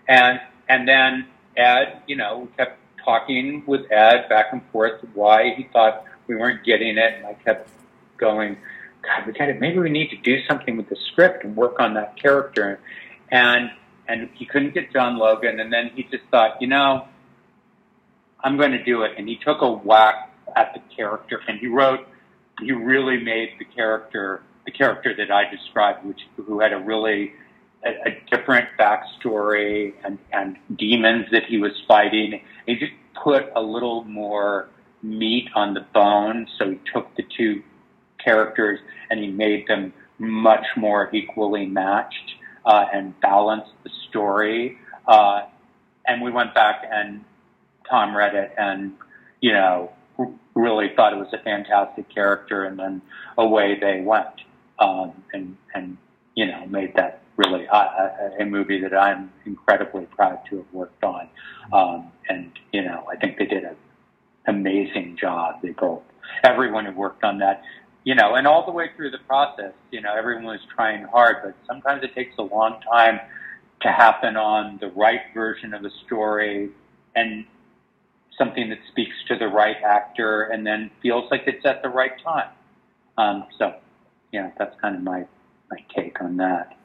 And, 0.09 0.41
and 0.69 0.87
then 0.87 1.27
Ed, 1.57 2.03
you 2.07 2.17
know, 2.17 2.41
we 2.41 2.57
kept 2.57 2.79
talking 3.05 3.65
with 3.67 3.91
Ed 3.91 4.29
back 4.29 4.47
and 4.53 4.63
forth 4.71 5.01
why 5.15 5.55
he 5.57 5.65
thought 5.73 6.05
we 6.27 6.37
weren't 6.37 6.65
getting 6.65 6.99
it. 6.99 7.15
And 7.15 7.27
I 7.27 7.35
kept 7.35 7.69
going, 8.19 8.57
God, 9.03 9.27
we 9.27 9.33
got 9.33 9.49
it. 9.49 9.61
Maybe 9.61 9.79
we 9.79 9.91
need 9.91 10.11
to 10.11 10.17
do 10.17 10.45
something 10.47 10.77
with 10.77 10.89
the 10.89 10.97
script 11.11 11.45
and 11.45 11.57
work 11.57 11.81
on 11.81 11.95
that 11.95 12.17
character. 12.21 12.81
And, 13.31 13.71
and 14.09 14.29
he 14.35 14.45
couldn't 14.47 14.75
get 14.75 14.93
John 14.93 15.19
Logan. 15.19 15.61
And 15.61 15.73
then 15.73 15.91
he 15.95 16.05
just 16.05 16.25
thought, 16.31 16.61
you 16.61 16.69
know, 16.69 17.09
I'm 18.41 18.57
going 18.57 18.73
to 18.73 18.83
do 18.83 19.03
it. 19.03 19.13
And 19.17 19.29
he 19.29 19.37
took 19.37 19.63
a 19.63 19.71
whack 19.71 20.33
at 20.55 20.75
the 20.75 20.81
character 20.95 21.41
and 21.49 21.59
he 21.59 21.67
wrote, 21.67 22.07
he 22.61 22.73
really 22.73 23.23
made 23.23 23.51
the 23.59 23.65
character, 23.65 24.43
the 24.67 24.73
character 24.73 25.15
that 25.17 25.31
I 25.31 25.49
described, 25.51 26.05
which, 26.05 26.21
who 26.37 26.61
had 26.61 26.73
a 26.73 26.79
really 26.79 27.33
a, 27.85 28.09
a 28.09 28.37
different 28.37 28.69
backstory 28.79 29.95
and, 30.05 30.19
and 30.33 30.57
demons 30.77 31.27
that 31.33 31.45
he 31.49 31.59
was 31.59 31.73
fighting. 31.87 32.41
He 32.67 32.75
just 32.77 32.93
put 33.23 33.47
a 33.55 33.63
little 33.63 34.05
more 34.05 34.69
meat 35.03 35.49
on 35.55 35.75
the 35.75 35.87
bone. 35.95 36.47
So 36.59 36.71
he 36.71 36.81
took 36.93 37.15
the 37.17 37.23
two 37.37 37.63
characters 38.23 38.81
and 39.11 39.21
he 39.21 39.29
made 39.29 39.67
them 39.69 39.93
much 40.19 40.67
more 40.77 41.15
equally 41.15 41.67
matched 41.67 42.35
uh, 42.65 42.87
and 42.93 43.19
balanced 43.21 43.73
the 43.85 43.91
story. 44.09 44.79
Uh, 45.07 45.43
and 46.07 46.23
we 46.23 46.31
went 46.31 46.55
back 46.55 46.83
and 46.91 47.25
Tom 47.89 48.17
read 48.17 48.35
it 48.35 48.53
and, 48.59 48.95
you 49.41 49.53
know, 49.53 49.93
really 50.55 50.91
thought 50.97 51.13
it 51.13 51.17
was 51.17 51.33
a 51.33 51.43
fantastic 51.43 52.13
character 52.13 52.65
and 52.65 52.79
then 52.79 53.03
away 53.37 53.79
they 53.79 54.01
went. 54.01 54.27
Um, 54.79 55.25
and, 55.33 55.57
and, 55.75 55.97
you 56.35 56.47
know, 56.47 56.67
made 56.67 56.95
that 56.97 57.23
really 57.37 57.65
a, 57.65 58.31
a 58.41 58.45
movie 58.45 58.81
that 58.81 58.95
I'm 58.95 59.33
incredibly 59.45 60.07
proud 60.07 60.41
to 60.51 60.59
have 60.59 60.73
worked 60.73 61.03
on. 61.03 61.29
Um, 61.73 62.13
and, 62.29 62.53
you 62.73 62.83
know, 62.83 63.07
I 63.11 63.17
think 63.17 63.39
they 63.39 63.47
did 63.47 63.65
an 63.65 63.77
amazing 64.47 65.17
job. 65.21 65.63
They 65.63 65.71
both, 65.71 66.03
everyone 66.45 66.85
who 66.87 66.93
worked 66.93 67.25
on 67.25 67.39
that, 67.39 67.63
you 68.05 68.15
know, 68.15 68.35
and 68.35 68.47
all 68.47 68.65
the 68.65 68.73
way 68.73 68.91
through 68.97 69.11
the 69.11 69.19
process, 69.27 69.73
you 69.91 70.01
know, 70.01 70.15
everyone 70.17 70.45
was 70.45 70.61
trying 70.75 71.05
hard, 71.05 71.37
but 71.43 71.55
sometimes 71.67 72.03
it 72.05 72.15
takes 72.15 72.37
a 72.39 72.43
long 72.43 72.81
time 72.91 73.19
to 73.83 73.89
happen 73.89 74.37
on 74.37 74.79
the 74.81 74.89
right 74.91 75.21
version 75.35 75.75
of 75.75 75.85
a 75.85 75.91
story 76.07 76.71
and 77.15 77.45
something 78.39 78.69
that 78.69 78.79
speaks 78.91 79.15
to 79.29 79.37
the 79.37 79.49
right 79.49 79.77
actor 79.85 80.45
and 80.45 80.67
then 80.67 80.91
feels 81.03 81.31
like 81.31 81.45
it's 81.47 81.65
at 81.65 81.83
the 81.83 81.89
right 81.89 82.13
time. 82.23 82.51
Um, 83.19 83.47
so, 83.59 83.75
yeah, 84.33 84.51
that's 84.59 84.79
kind 84.81 84.97
of 84.97 85.03
my, 85.03 85.27
my 85.71 85.79
take 85.95 86.21
on 86.21 86.37
that. 86.39 86.77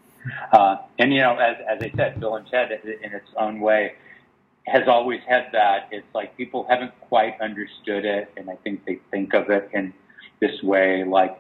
Uh, 0.51 0.77
and, 0.99 1.13
you 1.13 1.19
know, 1.19 1.36
as, 1.38 1.58
as 1.67 1.82
I 1.82 1.91
said, 1.95 2.19
Bill 2.19 2.36
and 2.36 2.47
Ted, 2.47 2.71
in 2.71 3.13
its 3.13 3.30
own 3.38 3.60
way, 3.60 3.93
has 4.67 4.88
always 4.88 5.21
had 5.27 5.47
that. 5.54 5.88
It's 5.91 6.06
like 6.13 6.38
people 6.38 6.65
haven't 6.69 6.99
quite 7.01 7.39
understood 7.41 8.06
it, 8.06 8.32
and 8.38 8.49
I 8.49 8.56
think 8.58 8.86
they 8.86 8.99
think 9.10 9.34
of 9.34 9.49
it 9.49 9.69
in 9.73 9.93
this 10.39 10.62
way, 10.62 11.04
like 11.04 11.39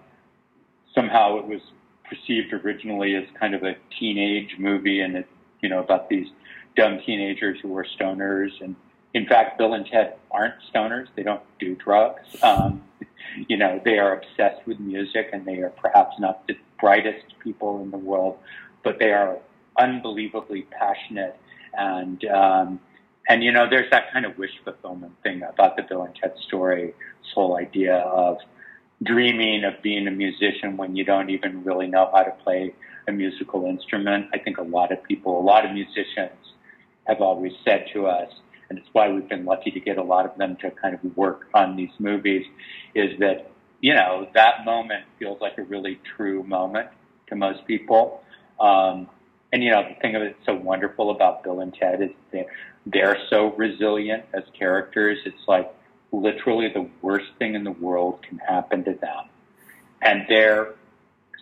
somehow 0.93 1.37
it 1.37 1.45
was 1.45 1.61
perceived 2.07 2.53
originally 2.53 3.15
as 3.15 3.25
kind 3.39 3.53
of 3.53 3.63
a 3.63 3.75
teenage 3.99 4.55
movie, 4.57 5.01
and 5.01 5.15
it, 5.15 5.27
you 5.61 5.69
know, 5.69 5.79
about 5.79 6.09
these 6.09 6.27
dumb 6.75 6.99
teenagers 7.05 7.59
who 7.61 7.69
were 7.69 7.85
stoners. 7.99 8.49
And 8.61 8.75
in 9.13 9.25
fact, 9.27 9.57
Bill 9.57 9.73
and 9.73 9.85
Ted 9.85 10.15
aren't 10.31 10.55
stoners; 10.73 11.07
they 11.15 11.23
don't 11.23 11.41
do 11.59 11.75
drugs. 11.75 12.21
Um, 12.43 12.83
you 13.47 13.57
know, 13.57 13.81
they 13.83 13.97
are 13.97 14.15
obsessed 14.15 14.65
with 14.65 14.79
music, 14.79 15.29
and 15.33 15.45
they 15.45 15.57
are 15.57 15.69
perhaps 15.69 16.15
not 16.19 16.47
the 16.47 16.55
brightest 16.79 17.25
people 17.43 17.81
in 17.81 17.91
the 17.91 17.97
world, 17.97 18.37
but 18.83 18.99
they 18.99 19.11
are 19.11 19.37
unbelievably 19.77 20.67
passionate 20.71 21.39
and 21.73 22.25
um, 22.25 22.79
and 23.29 23.43
you 23.43 23.51
know 23.51 23.69
there's 23.69 23.89
that 23.91 24.11
kind 24.11 24.25
of 24.25 24.37
wish 24.37 24.51
fulfillment 24.63 25.13
thing 25.23 25.41
about 25.43 25.75
the 25.75 25.83
Bill 25.83 26.03
and 26.03 26.15
Ted 26.15 26.33
story. 26.47 26.87
This 26.87 27.31
whole 27.33 27.57
idea 27.57 27.97
of 27.97 28.37
dreaming 29.03 29.63
of 29.63 29.81
being 29.81 30.07
a 30.07 30.11
musician 30.11 30.77
when 30.77 30.95
you 30.95 31.03
don't 31.03 31.29
even 31.29 31.63
really 31.63 31.87
know 31.87 32.09
how 32.13 32.23
to 32.23 32.31
play 32.43 32.73
a 33.07 33.11
musical 33.11 33.65
instrument. 33.65 34.27
I 34.33 34.37
think 34.37 34.57
a 34.57 34.63
lot 34.63 34.91
of 34.91 35.01
people, 35.03 35.39
a 35.39 35.41
lot 35.41 35.65
of 35.65 35.71
musicians, 35.71 36.37
have 37.05 37.21
always 37.21 37.53
said 37.65 37.87
to 37.93 38.07
us, 38.07 38.31
and 38.71 38.79
it's 38.79 38.87
why 38.93 39.11
we've 39.11 39.27
been 39.27 39.43
lucky 39.43 39.69
to 39.71 39.81
get 39.81 39.97
a 39.97 40.03
lot 40.03 40.25
of 40.25 40.37
them 40.37 40.55
to 40.61 40.71
kind 40.71 40.95
of 40.95 41.17
work 41.17 41.47
on 41.53 41.75
these 41.75 41.91
movies, 41.99 42.45
is 42.95 43.19
that 43.19 43.51
you 43.81 43.93
know 43.93 44.29
that 44.33 44.63
moment 44.63 45.03
feels 45.19 45.41
like 45.41 45.57
a 45.57 45.63
really 45.63 45.99
true 46.15 46.41
moment 46.43 46.87
to 47.27 47.35
most 47.35 47.67
people. 47.67 48.23
Um, 48.61 49.09
and 49.51 49.61
you 49.61 49.71
know, 49.71 49.83
the 49.83 49.99
thing 49.99 50.13
that's 50.13 50.45
so 50.45 50.55
wonderful 50.55 51.11
about 51.11 51.43
Bill 51.43 51.59
and 51.59 51.73
Ted 51.73 52.01
is 52.01 52.11
they're, 52.31 52.45
they're 52.85 53.17
so 53.29 53.53
resilient 53.57 54.23
as 54.33 54.43
characters. 54.57 55.17
It's 55.25 55.47
like 55.49 55.69
literally 56.13 56.69
the 56.73 56.89
worst 57.01 57.27
thing 57.37 57.55
in 57.55 57.65
the 57.65 57.71
world 57.71 58.21
can 58.23 58.37
happen 58.37 58.85
to 58.85 58.93
them. 58.93 59.25
And 60.01 60.23
they're 60.29 60.75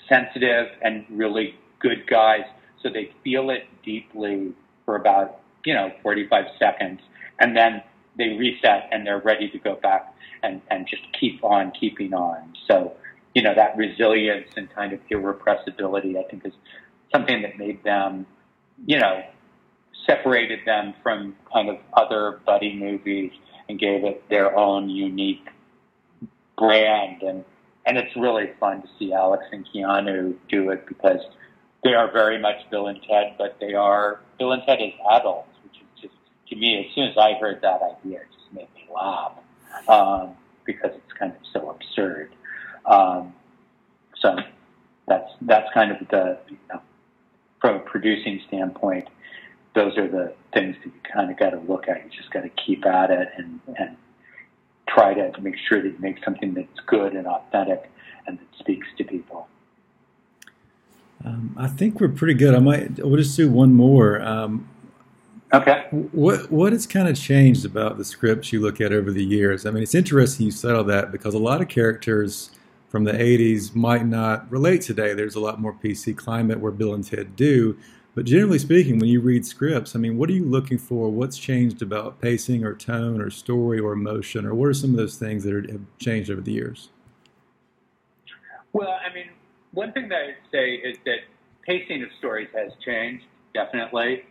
sensitive 0.07 0.69
and 0.81 1.05
really 1.11 1.55
good 1.79 2.07
guys, 2.09 2.45
so 2.81 2.89
they 2.89 3.13
feel 3.23 3.51
it 3.51 3.67
deeply 3.85 4.53
for 4.85 4.95
about, 4.95 5.41
you 5.63 5.75
know, 5.75 5.91
45 6.01 6.45
seconds. 6.57 6.99
And 7.39 7.55
then 7.55 7.81
they 8.17 8.29
reset 8.29 8.89
and 8.91 9.05
they're 9.05 9.19
ready 9.19 9.49
to 9.49 9.57
go 9.59 9.75
back 9.75 10.13
and, 10.43 10.61
and 10.69 10.87
just 10.87 11.03
keep 11.19 11.43
on 11.43 11.71
keeping 11.71 12.13
on. 12.13 12.53
So, 12.67 12.95
you 13.33 13.41
know, 13.41 13.53
that 13.55 13.77
resilience 13.77 14.49
and 14.55 14.69
kind 14.73 14.93
of 14.93 14.99
irrepressibility, 15.09 16.17
I 16.17 16.23
think, 16.23 16.45
is 16.45 16.53
something 17.11 17.41
that 17.41 17.57
made 17.57 17.83
them, 17.83 18.25
you 18.85 18.99
know, 18.99 19.23
separated 20.05 20.59
them 20.65 20.93
from 21.03 21.35
kind 21.53 21.69
of 21.69 21.77
other 21.93 22.39
buddy 22.45 22.75
movies 22.75 23.31
and 23.67 23.79
gave 23.79 24.03
it 24.03 24.27
their 24.29 24.57
own 24.57 24.89
unique 24.89 25.47
brand. 26.57 27.21
And, 27.21 27.45
and 27.85 27.97
it's 27.97 28.15
really 28.15 28.51
fun 28.59 28.81
to 28.81 28.87
see 28.97 29.13
Alex 29.13 29.45
and 29.51 29.65
Keanu 29.67 30.35
do 30.49 30.71
it 30.71 30.85
because 30.87 31.21
they 31.83 31.93
are 31.93 32.11
very 32.11 32.39
much 32.39 32.57
Bill 32.69 32.87
and 32.87 32.99
Ted, 33.03 33.35
but 33.37 33.57
they 33.61 33.73
are 33.73 34.19
Bill 34.37 34.51
and 34.51 34.63
Ted 34.65 34.81
is 34.81 34.93
just, 35.05 35.45
to 36.49 36.55
me, 36.55 36.85
as 36.85 36.95
soon 36.95 37.09
as 37.09 37.17
I 37.17 37.33
heard 37.33 37.61
that 37.61 37.81
idea, 37.81 38.19
it 38.19 38.27
just 38.33 38.53
made 38.53 38.67
me 38.75 38.87
laugh 38.93 39.33
um, 39.87 40.35
because 40.65 40.91
it's 40.95 41.13
kind 41.17 41.31
of 41.31 41.37
so 41.53 41.69
absurd. 41.69 42.31
Um, 42.85 43.33
so 44.19 44.35
that's 45.07 45.31
that's 45.41 45.71
kind 45.73 45.91
of 45.91 46.07
the 46.09 46.39
you 46.49 46.57
know, 46.71 46.81
from 47.61 47.75
a 47.75 47.79
producing 47.79 48.41
standpoint, 48.47 49.07
those 49.75 49.97
are 49.97 50.07
the 50.07 50.33
things 50.53 50.75
that 50.83 50.85
you 50.85 50.99
kind 51.13 51.31
of 51.31 51.37
got 51.37 51.51
to 51.51 51.59
look 51.59 51.87
at. 51.87 52.03
You 52.03 52.09
just 52.09 52.31
got 52.31 52.41
to 52.41 52.49
keep 52.49 52.85
at 52.85 53.11
it 53.11 53.29
and, 53.37 53.59
and 53.77 53.97
try 54.87 55.13
to 55.13 55.41
make 55.41 55.55
sure 55.67 55.81
that 55.81 55.87
you 55.87 55.97
make 55.99 56.23
something 56.23 56.53
that's 56.53 56.79
good 56.87 57.13
and 57.13 57.27
authentic 57.27 57.91
and 58.27 58.39
that 58.39 58.47
speaks 58.59 58.87
to 58.97 59.03
people. 59.03 59.47
Um, 61.23 61.53
I 61.57 61.67
think 61.67 61.99
we're 61.99 62.07
pretty 62.09 62.33
good. 62.33 62.55
I 62.55 62.59
might 62.59 62.97
we'll 63.03 63.17
just 63.17 63.35
do 63.35 63.49
one 63.49 63.73
more. 63.73 64.21
Um, 64.21 64.69
okay. 65.53 65.87
What 65.91 66.51
what 66.51 66.73
has 66.73 66.85
kind 66.87 67.07
of 67.07 67.19
changed 67.19 67.65
about 67.65 67.97
the 67.97 68.05
scripts 68.05 68.51
you 68.53 68.61
look 68.61 68.81
at 68.81 68.91
over 68.91 69.11
the 69.11 69.23
years? 69.23 69.65
I 69.65 69.71
mean, 69.71 69.83
it's 69.83 69.95
interesting 69.95 70.45
you 70.45 70.51
said 70.51 70.75
all 70.75 70.83
that 70.85 71.11
because 71.11 71.33
a 71.33 71.39
lot 71.39 71.61
of 71.61 71.67
characters 71.67 72.51
from 72.89 73.03
the 73.03 73.11
80s 73.11 73.75
might 73.75 74.05
not 74.05 74.51
relate 74.51 74.81
today. 74.81 75.13
There's 75.13 75.35
a 75.35 75.39
lot 75.39 75.61
more 75.61 75.73
PC 75.73 76.17
climate 76.17 76.59
where 76.59 76.71
Bill 76.71 76.93
and 76.93 77.05
Ted 77.05 77.35
do. 77.35 77.77
But 78.15 78.25
generally 78.25 78.57
speaking, 78.59 78.97
when 78.97 79.07
you 79.07 79.21
read 79.21 79.45
scripts, 79.45 79.95
I 79.95 79.99
mean, 79.99 80.17
what 80.17 80.29
are 80.29 80.33
you 80.33 80.43
looking 80.43 80.79
for? 80.79 81.09
What's 81.09 81.37
changed 81.37 81.81
about 81.81 82.19
pacing 82.19 82.65
or 82.65 82.73
tone 82.73 83.21
or 83.21 83.29
story 83.29 83.79
or 83.79 83.93
emotion? 83.93 84.45
Or 84.45 84.55
what 84.55 84.67
are 84.67 84.73
some 84.73 84.89
of 84.89 84.97
those 84.97 85.15
things 85.15 85.43
that 85.43 85.53
are, 85.53 85.71
have 85.71 85.81
changed 85.99 86.31
over 86.31 86.41
the 86.41 86.51
years? 86.51 86.89
Well, 88.73 88.89
I 88.89 89.13
mean, 89.13 89.29
one 89.71 89.93
thing 89.93 90.09
that 90.09 90.19
I'd 90.21 90.51
say 90.51 90.73
is 90.73 90.97
that 91.05 91.19
pacing 91.65 92.03
of 92.03 92.09
stories 92.17 92.49
has 92.55 92.71
changed, 92.83 93.25
definitely. 93.53 94.23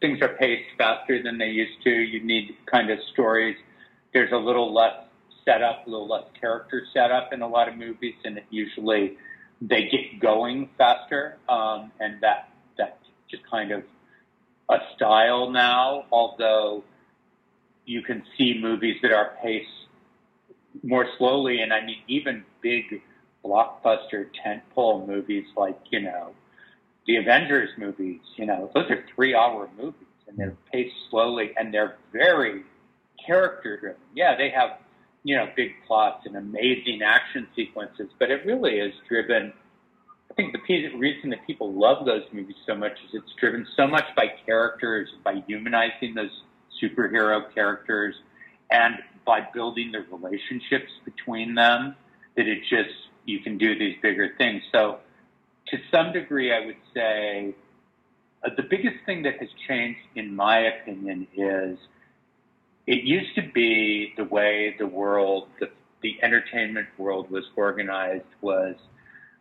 Things 0.00 0.20
are 0.22 0.28
paced 0.28 0.68
faster 0.76 1.22
than 1.22 1.38
they 1.38 1.48
used 1.48 1.82
to. 1.84 1.90
You 1.90 2.22
need 2.22 2.56
kind 2.66 2.90
of 2.90 2.98
stories. 3.12 3.56
There's 4.12 4.32
a 4.32 4.36
little 4.36 4.72
less 4.72 4.94
setup, 5.44 5.86
a 5.86 5.90
little 5.90 6.08
less 6.08 6.24
character 6.40 6.82
setup 6.92 7.32
in 7.32 7.42
a 7.42 7.48
lot 7.48 7.68
of 7.68 7.76
movies, 7.76 8.14
and 8.24 8.38
it 8.38 8.44
usually 8.50 9.16
they 9.60 9.88
get 9.88 10.20
going 10.20 10.70
faster, 10.78 11.38
um, 11.48 11.90
and 11.98 12.20
that 12.20 12.50
that's 12.76 13.04
just 13.30 13.42
kind 13.50 13.72
of 13.72 13.82
a 14.70 14.78
style 14.94 15.50
now. 15.50 16.04
Although 16.12 16.84
you 17.86 18.02
can 18.02 18.22
see 18.36 18.58
movies 18.60 18.96
that 19.02 19.12
are 19.12 19.36
paced 19.42 19.68
more 20.82 21.06
slowly, 21.18 21.60
and 21.60 21.72
I 21.72 21.84
mean 21.84 22.02
even 22.06 22.44
big 22.60 23.02
blockbuster 23.44 24.26
tentpole 24.44 25.06
movies 25.06 25.46
like 25.56 25.78
you 25.90 26.00
know 26.00 26.34
the 27.08 27.16
Avengers 27.16 27.70
movies. 27.76 28.20
You 28.36 28.46
know 28.46 28.70
those 28.72 28.88
are 28.90 29.04
three-hour 29.16 29.68
movies, 29.76 30.06
and 30.28 30.38
they're 30.38 30.56
paced 30.72 30.94
slowly, 31.10 31.50
and 31.56 31.74
they're 31.74 31.96
very 32.12 32.62
character 33.26 33.76
driven. 33.80 34.00
Yeah, 34.14 34.36
they 34.36 34.50
have 34.50 34.78
you 35.28 35.36
know, 35.36 35.46
big 35.56 35.72
plots 35.86 36.24
and 36.26 36.36
amazing 36.36 37.00
action 37.04 37.46
sequences, 37.56 38.08
but 38.18 38.30
it 38.30 38.46
really 38.46 38.78
is 38.78 38.94
driven. 39.08 39.52
I 40.30 40.34
think 40.34 40.54
the 40.54 40.96
reason 40.96 41.30
that 41.30 41.46
people 41.46 41.72
love 41.72 42.06
those 42.06 42.22
movies 42.32 42.56
so 42.66 42.74
much 42.74 42.92
is 42.92 43.10
it's 43.14 43.32
driven 43.40 43.66
so 43.76 43.86
much 43.86 44.04
by 44.16 44.32
characters, 44.46 45.08
by 45.24 45.42
humanizing 45.46 46.14
those 46.14 46.30
superhero 46.82 47.42
characters, 47.54 48.14
and 48.70 48.94
by 49.26 49.40
building 49.52 49.92
the 49.92 50.04
relationships 50.16 50.92
between 51.04 51.54
them. 51.54 51.96
That 52.36 52.46
it 52.46 52.60
just 52.70 52.94
you 53.24 53.40
can 53.40 53.58
do 53.58 53.78
these 53.78 53.96
bigger 54.00 54.30
things. 54.38 54.62
So, 54.72 55.00
to 55.70 55.78
some 55.90 56.12
degree, 56.12 56.52
I 56.52 56.66
would 56.66 56.76
say 56.94 57.54
uh, 58.44 58.50
the 58.56 58.62
biggest 58.62 58.96
thing 59.06 59.22
that 59.22 59.38
has 59.40 59.48
changed, 59.66 60.00
in 60.14 60.34
my 60.34 60.58
opinion, 60.58 61.26
is 61.36 61.78
it 62.86 63.04
used 63.04 63.34
to 63.34 63.42
be 63.54 64.14
the 64.16 64.24
way 64.24 64.74
the 64.78 64.86
world, 64.86 65.48
the, 65.60 65.68
the 66.02 66.16
entertainment 66.22 66.88
world 66.96 67.30
was 67.30 67.44
organized 67.56 68.24
was 68.40 68.76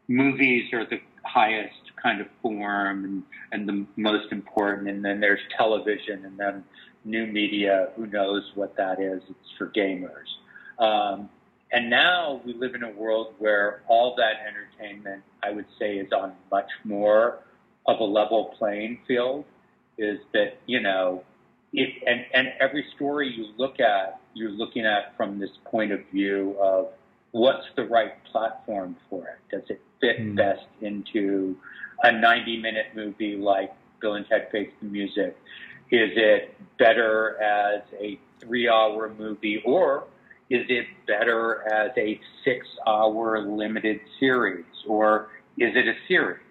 movies 0.08 0.74
are 0.74 0.86
the 0.86 1.00
highest 1.24 1.74
kind 2.02 2.22
of 2.22 2.28
form 2.42 3.04
and, 3.04 3.24
and 3.52 3.68
the 3.68 3.86
most 3.96 4.32
important. 4.32 4.90
And 4.90 5.04
then 5.04 5.20
there's 5.20 5.40
television 5.58 6.26
and 6.26 6.38
then 6.38 6.64
new 7.06 7.28
media. 7.28 7.90
Who 7.96 8.08
knows 8.08 8.44
what 8.56 8.76
that 8.78 9.00
is? 9.00 9.22
It's 9.30 9.52
for 9.58 9.68
gamers. 9.68 10.28
Um, 10.80 11.30
and 11.72 11.90
now 11.90 12.42
we 12.46 12.54
live 12.54 12.76
in 12.76 12.84
a 12.84 12.92
world 12.92 13.34
where 13.40 13.82
all 13.88 14.16
that 14.16 14.36
entertainment, 14.48 15.24
I 15.44 15.52
would 15.52 15.66
say, 15.78 15.98
is 15.98 16.12
on 16.14 16.34
much 16.52 16.70
more 16.84 17.40
of 17.86 18.00
a 18.00 18.04
level 18.04 18.56
playing 18.58 19.00
field. 19.08 19.46
Is 19.98 20.20
that, 20.34 20.60
you 20.66 20.80
know, 20.80 21.24
it, 21.74 21.90
and, 22.06 22.26
and 22.34 22.54
every 22.60 22.86
story 22.96 23.30
you 23.30 23.48
look 23.58 23.80
at, 23.80 24.20
you're 24.34 24.52
looking 24.52 24.86
at 24.86 25.16
from 25.18 25.40
this 25.40 25.50
point 25.66 25.92
of 25.92 26.00
view 26.12 26.56
of 26.62 26.90
what's 27.32 27.66
the 27.76 27.84
right 27.84 28.24
platform 28.26 28.96
for 29.10 29.24
it? 29.24 29.56
Does 29.56 29.70
it 29.70 29.82
fit 30.00 30.20
mm. 30.20 30.36
best 30.36 30.66
into 30.82 31.58
a 32.04 32.12
90 32.12 32.62
minute 32.62 32.88
movie 32.96 33.36
like 33.36 33.74
Bill 34.00 34.14
and 34.14 34.26
Ted 34.28 34.50
Face 34.52 34.70
the 34.82 34.88
Music? 34.88 35.38
Is 35.92 36.12
it 36.16 36.56
better 36.78 37.42
as 37.42 37.82
a 38.00 38.20
three 38.40 38.70
hour 38.70 39.14
movie 39.18 39.62
or 39.66 40.06
is 40.50 40.66
it 40.70 40.88
better 41.06 41.68
as 41.72 41.92
a 41.98 42.20
six 42.44 42.66
hour 42.88 43.42
limited 43.42 44.00
series 44.20 44.66
or 44.88 45.30
is 45.58 45.76
it 45.76 45.88
a 45.88 45.96
series? 46.08 46.42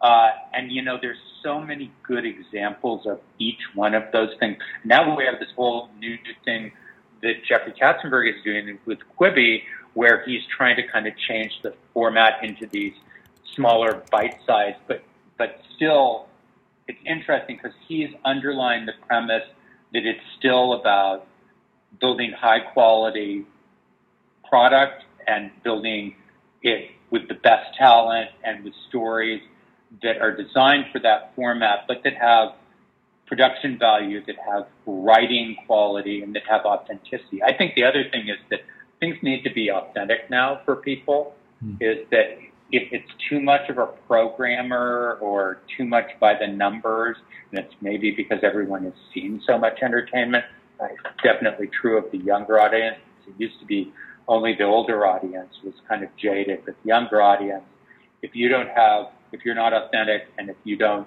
Uh, 0.00 0.30
and 0.52 0.70
you 0.70 0.82
know, 0.82 0.98
there's 1.00 1.18
so 1.42 1.60
many 1.60 1.92
good 2.02 2.26
examples 2.26 3.06
of 3.06 3.20
each 3.38 3.60
one 3.74 3.94
of 3.94 4.04
those 4.12 4.30
things. 4.40 4.56
Now 4.84 5.16
we 5.16 5.24
have 5.24 5.38
this 5.38 5.48
whole 5.54 5.88
new 5.98 6.16
thing 6.44 6.72
that 7.22 7.44
Jeffrey 7.48 7.72
Katzenberg 7.72 8.28
is 8.28 8.42
doing 8.44 8.78
with 8.84 8.98
Quibi, 9.18 9.62
where 9.94 10.22
he's 10.26 10.42
trying 10.54 10.76
to 10.76 10.86
kind 10.86 11.06
of 11.06 11.14
change 11.16 11.52
the 11.62 11.72
format 11.94 12.44
into 12.44 12.66
these 12.66 12.92
smaller 13.54 14.02
bite 14.10 14.38
size, 14.46 14.74
but 14.86 15.02
but 15.38 15.60
still, 15.74 16.26
it's 16.88 16.98
interesting 17.04 17.56
because 17.56 17.76
he's 17.86 18.10
underlying 18.24 18.86
the 18.86 18.92
premise 19.06 19.44
that 19.92 20.06
it's 20.06 20.20
still 20.38 20.74
about 20.74 21.26
building 22.00 22.32
high 22.32 22.60
quality 22.60 23.46
product 24.48 25.04
and 25.26 25.50
building 25.62 26.14
it 26.62 26.90
with 27.10 27.28
the 27.28 27.34
best 27.34 27.74
talent 27.78 28.30
and 28.44 28.64
with 28.64 28.72
stories 28.88 29.40
that 30.02 30.18
are 30.18 30.36
designed 30.36 30.86
for 30.92 30.98
that 31.00 31.32
format, 31.36 31.84
but 31.86 32.02
that 32.04 32.14
have 32.14 32.50
production 33.26 33.78
value, 33.78 34.24
that 34.26 34.36
have 34.46 34.66
writing 34.86 35.56
quality, 35.66 36.22
and 36.22 36.34
that 36.34 36.42
have 36.48 36.64
authenticity. 36.64 37.42
I 37.42 37.52
think 37.56 37.74
the 37.74 37.84
other 37.84 38.04
thing 38.10 38.28
is 38.28 38.38
that 38.50 38.60
things 39.00 39.16
need 39.22 39.42
to 39.44 39.52
be 39.52 39.70
authentic 39.70 40.30
now 40.30 40.60
for 40.64 40.76
people. 40.76 41.34
Mm. 41.64 41.76
Is 41.80 42.06
that 42.10 42.38
if 42.72 42.92
it's 42.92 43.10
too 43.28 43.40
much 43.40 43.68
of 43.68 43.78
a 43.78 43.86
programmer 43.86 45.18
or 45.20 45.58
too 45.76 45.84
much 45.84 46.10
by 46.20 46.34
the 46.38 46.46
numbers, 46.46 47.16
and 47.50 47.60
it's 47.60 47.74
maybe 47.80 48.10
because 48.10 48.38
everyone 48.42 48.84
has 48.84 48.92
seen 49.14 49.40
so 49.46 49.56
much 49.58 49.78
entertainment, 49.82 50.44
definitely 51.22 51.68
true 51.80 51.98
of 51.98 52.10
the 52.10 52.18
younger 52.18 52.60
audience. 52.60 52.98
It 53.26 53.34
used 53.38 53.58
to 53.60 53.66
be 53.66 53.92
only 54.28 54.54
the 54.54 54.64
older 54.64 55.06
audience 55.06 55.52
was 55.64 55.74
kind 55.88 56.02
of 56.02 56.10
jaded, 56.16 56.64
but 56.64 56.74
the 56.82 56.88
younger 56.88 57.22
audience, 57.22 57.64
if 58.22 58.34
you 58.34 58.48
don't 58.48 58.68
have, 58.68 59.06
if 59.32 59.44
you're 59.44 59.54
not 59.54 59.72
authentic 59.72 60.22
and 60.38 60.50
if 60.50 60.56
you 60.64 60.76
don't, 60.76 61.06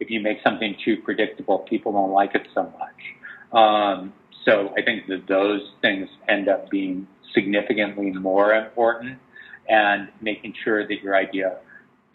if 0.00 0.10
you 0.10 0.20
make 0.20 0.38
something 0.42 0.76
too 0.84 0.96
predictable, 1.04 1.60
people 1.60 1.92
don't 1.92 2.12
like 2.12 2.34
it 2.34 2.46
so 2.54 2.64
much. 2.64 3.58
Um, 3.58 4.12
so 4.44 4.72
I 4.76 4.82
think 4.82 5.06
that 5.08 5.26
those 5.26 5.62
things 5.80 6.08
end 6.28 6.48
up 6.48 6.70
being 6.70 7.06
significantly 7.34 8.10
more 8.12 8.54
important 8.54 9.18
and 9.68 10.08
making 10.20 10.54
sure 10.62 10.86
that 10.86 11.02
your 11.02 11.16
idea 11.16 11.58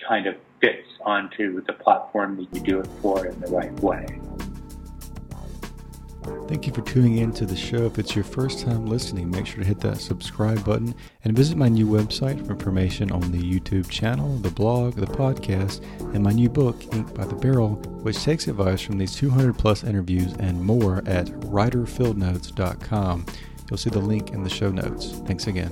kind 0.08 0.28
of 0.28 0.36
fits 0.62 0.88
onto 1.06 1.64
the 1.66 1.74
platform 1.74 2.38
that 2.38 2.54
you 2.54 2.62
do 2.62 2.80
it 2.80 2.90
for 3.02 3.26
in 3.26 3.40
the 3.40 3.48
right 3.48 3.74
way. 3.82 4.06
Thank 6.48 6.68
you 6.68 6.74
for 6.74 6.82
tuning 6.82 7.18
in 7.18 7.32
to 7.34 7.46
the 7.46 7.56
show. 7.56 7.86
If 7.86 7.98
it's 7.98 8.16
your 8.16 8.24
first 8.24 8.66
time 8.66 8.86
listening, 8.86 9.32
make 9.32 9.46
sure 9.48 9.60
to 9.64 9.68
hit 9.68 9.80
that 9.80 10.00
subscribe 10.00 10.64
button 10.66 10.94
and 11.24 11.36
visit 11.36 11.58
my 11.58 11.70
new 11.70 11.88
website 11.88 12.46
for 12.46 12.52
information 12.52 13.12
on 13.12 13.32
the 13.32 13.42
YouTube 13.42 13.90
channel, 13.90 14.36
the 14.38 14.52
blog, 14.52 14.96
the 14.96 15.06
podcast, 15.06 15.84
and 16.14 16.24
my 16.24 16.32
new 16.32 16.50
book, 16.50 16.94
Ink 16.94 17.14
by 17.14 17.26
the 17.26 17.36
Barrel, 17.36 17.76
which 18.04 18.22
takes 18.22 18.48
advice 18.48 18.82
from 18.82 18.98
these 18.98 19.16
200 19.16 19.58
plus 19.58 19.84
interviews 19.84 20.34
and 20.40 20.62
more 20.62 20.98
at 21.08 21.28
writerfieldnotes.com. 21.28 23.26
You'll 23.70 23.78
see 23.78 23.90
the 23.90 24.00
link 24.00 24.32
in 24.32 24.44
the 24.44 24.50
show 24.50 24.70
notes. 24.70 25.20
Thanks 25.26 25.48
again. 25.48 25.72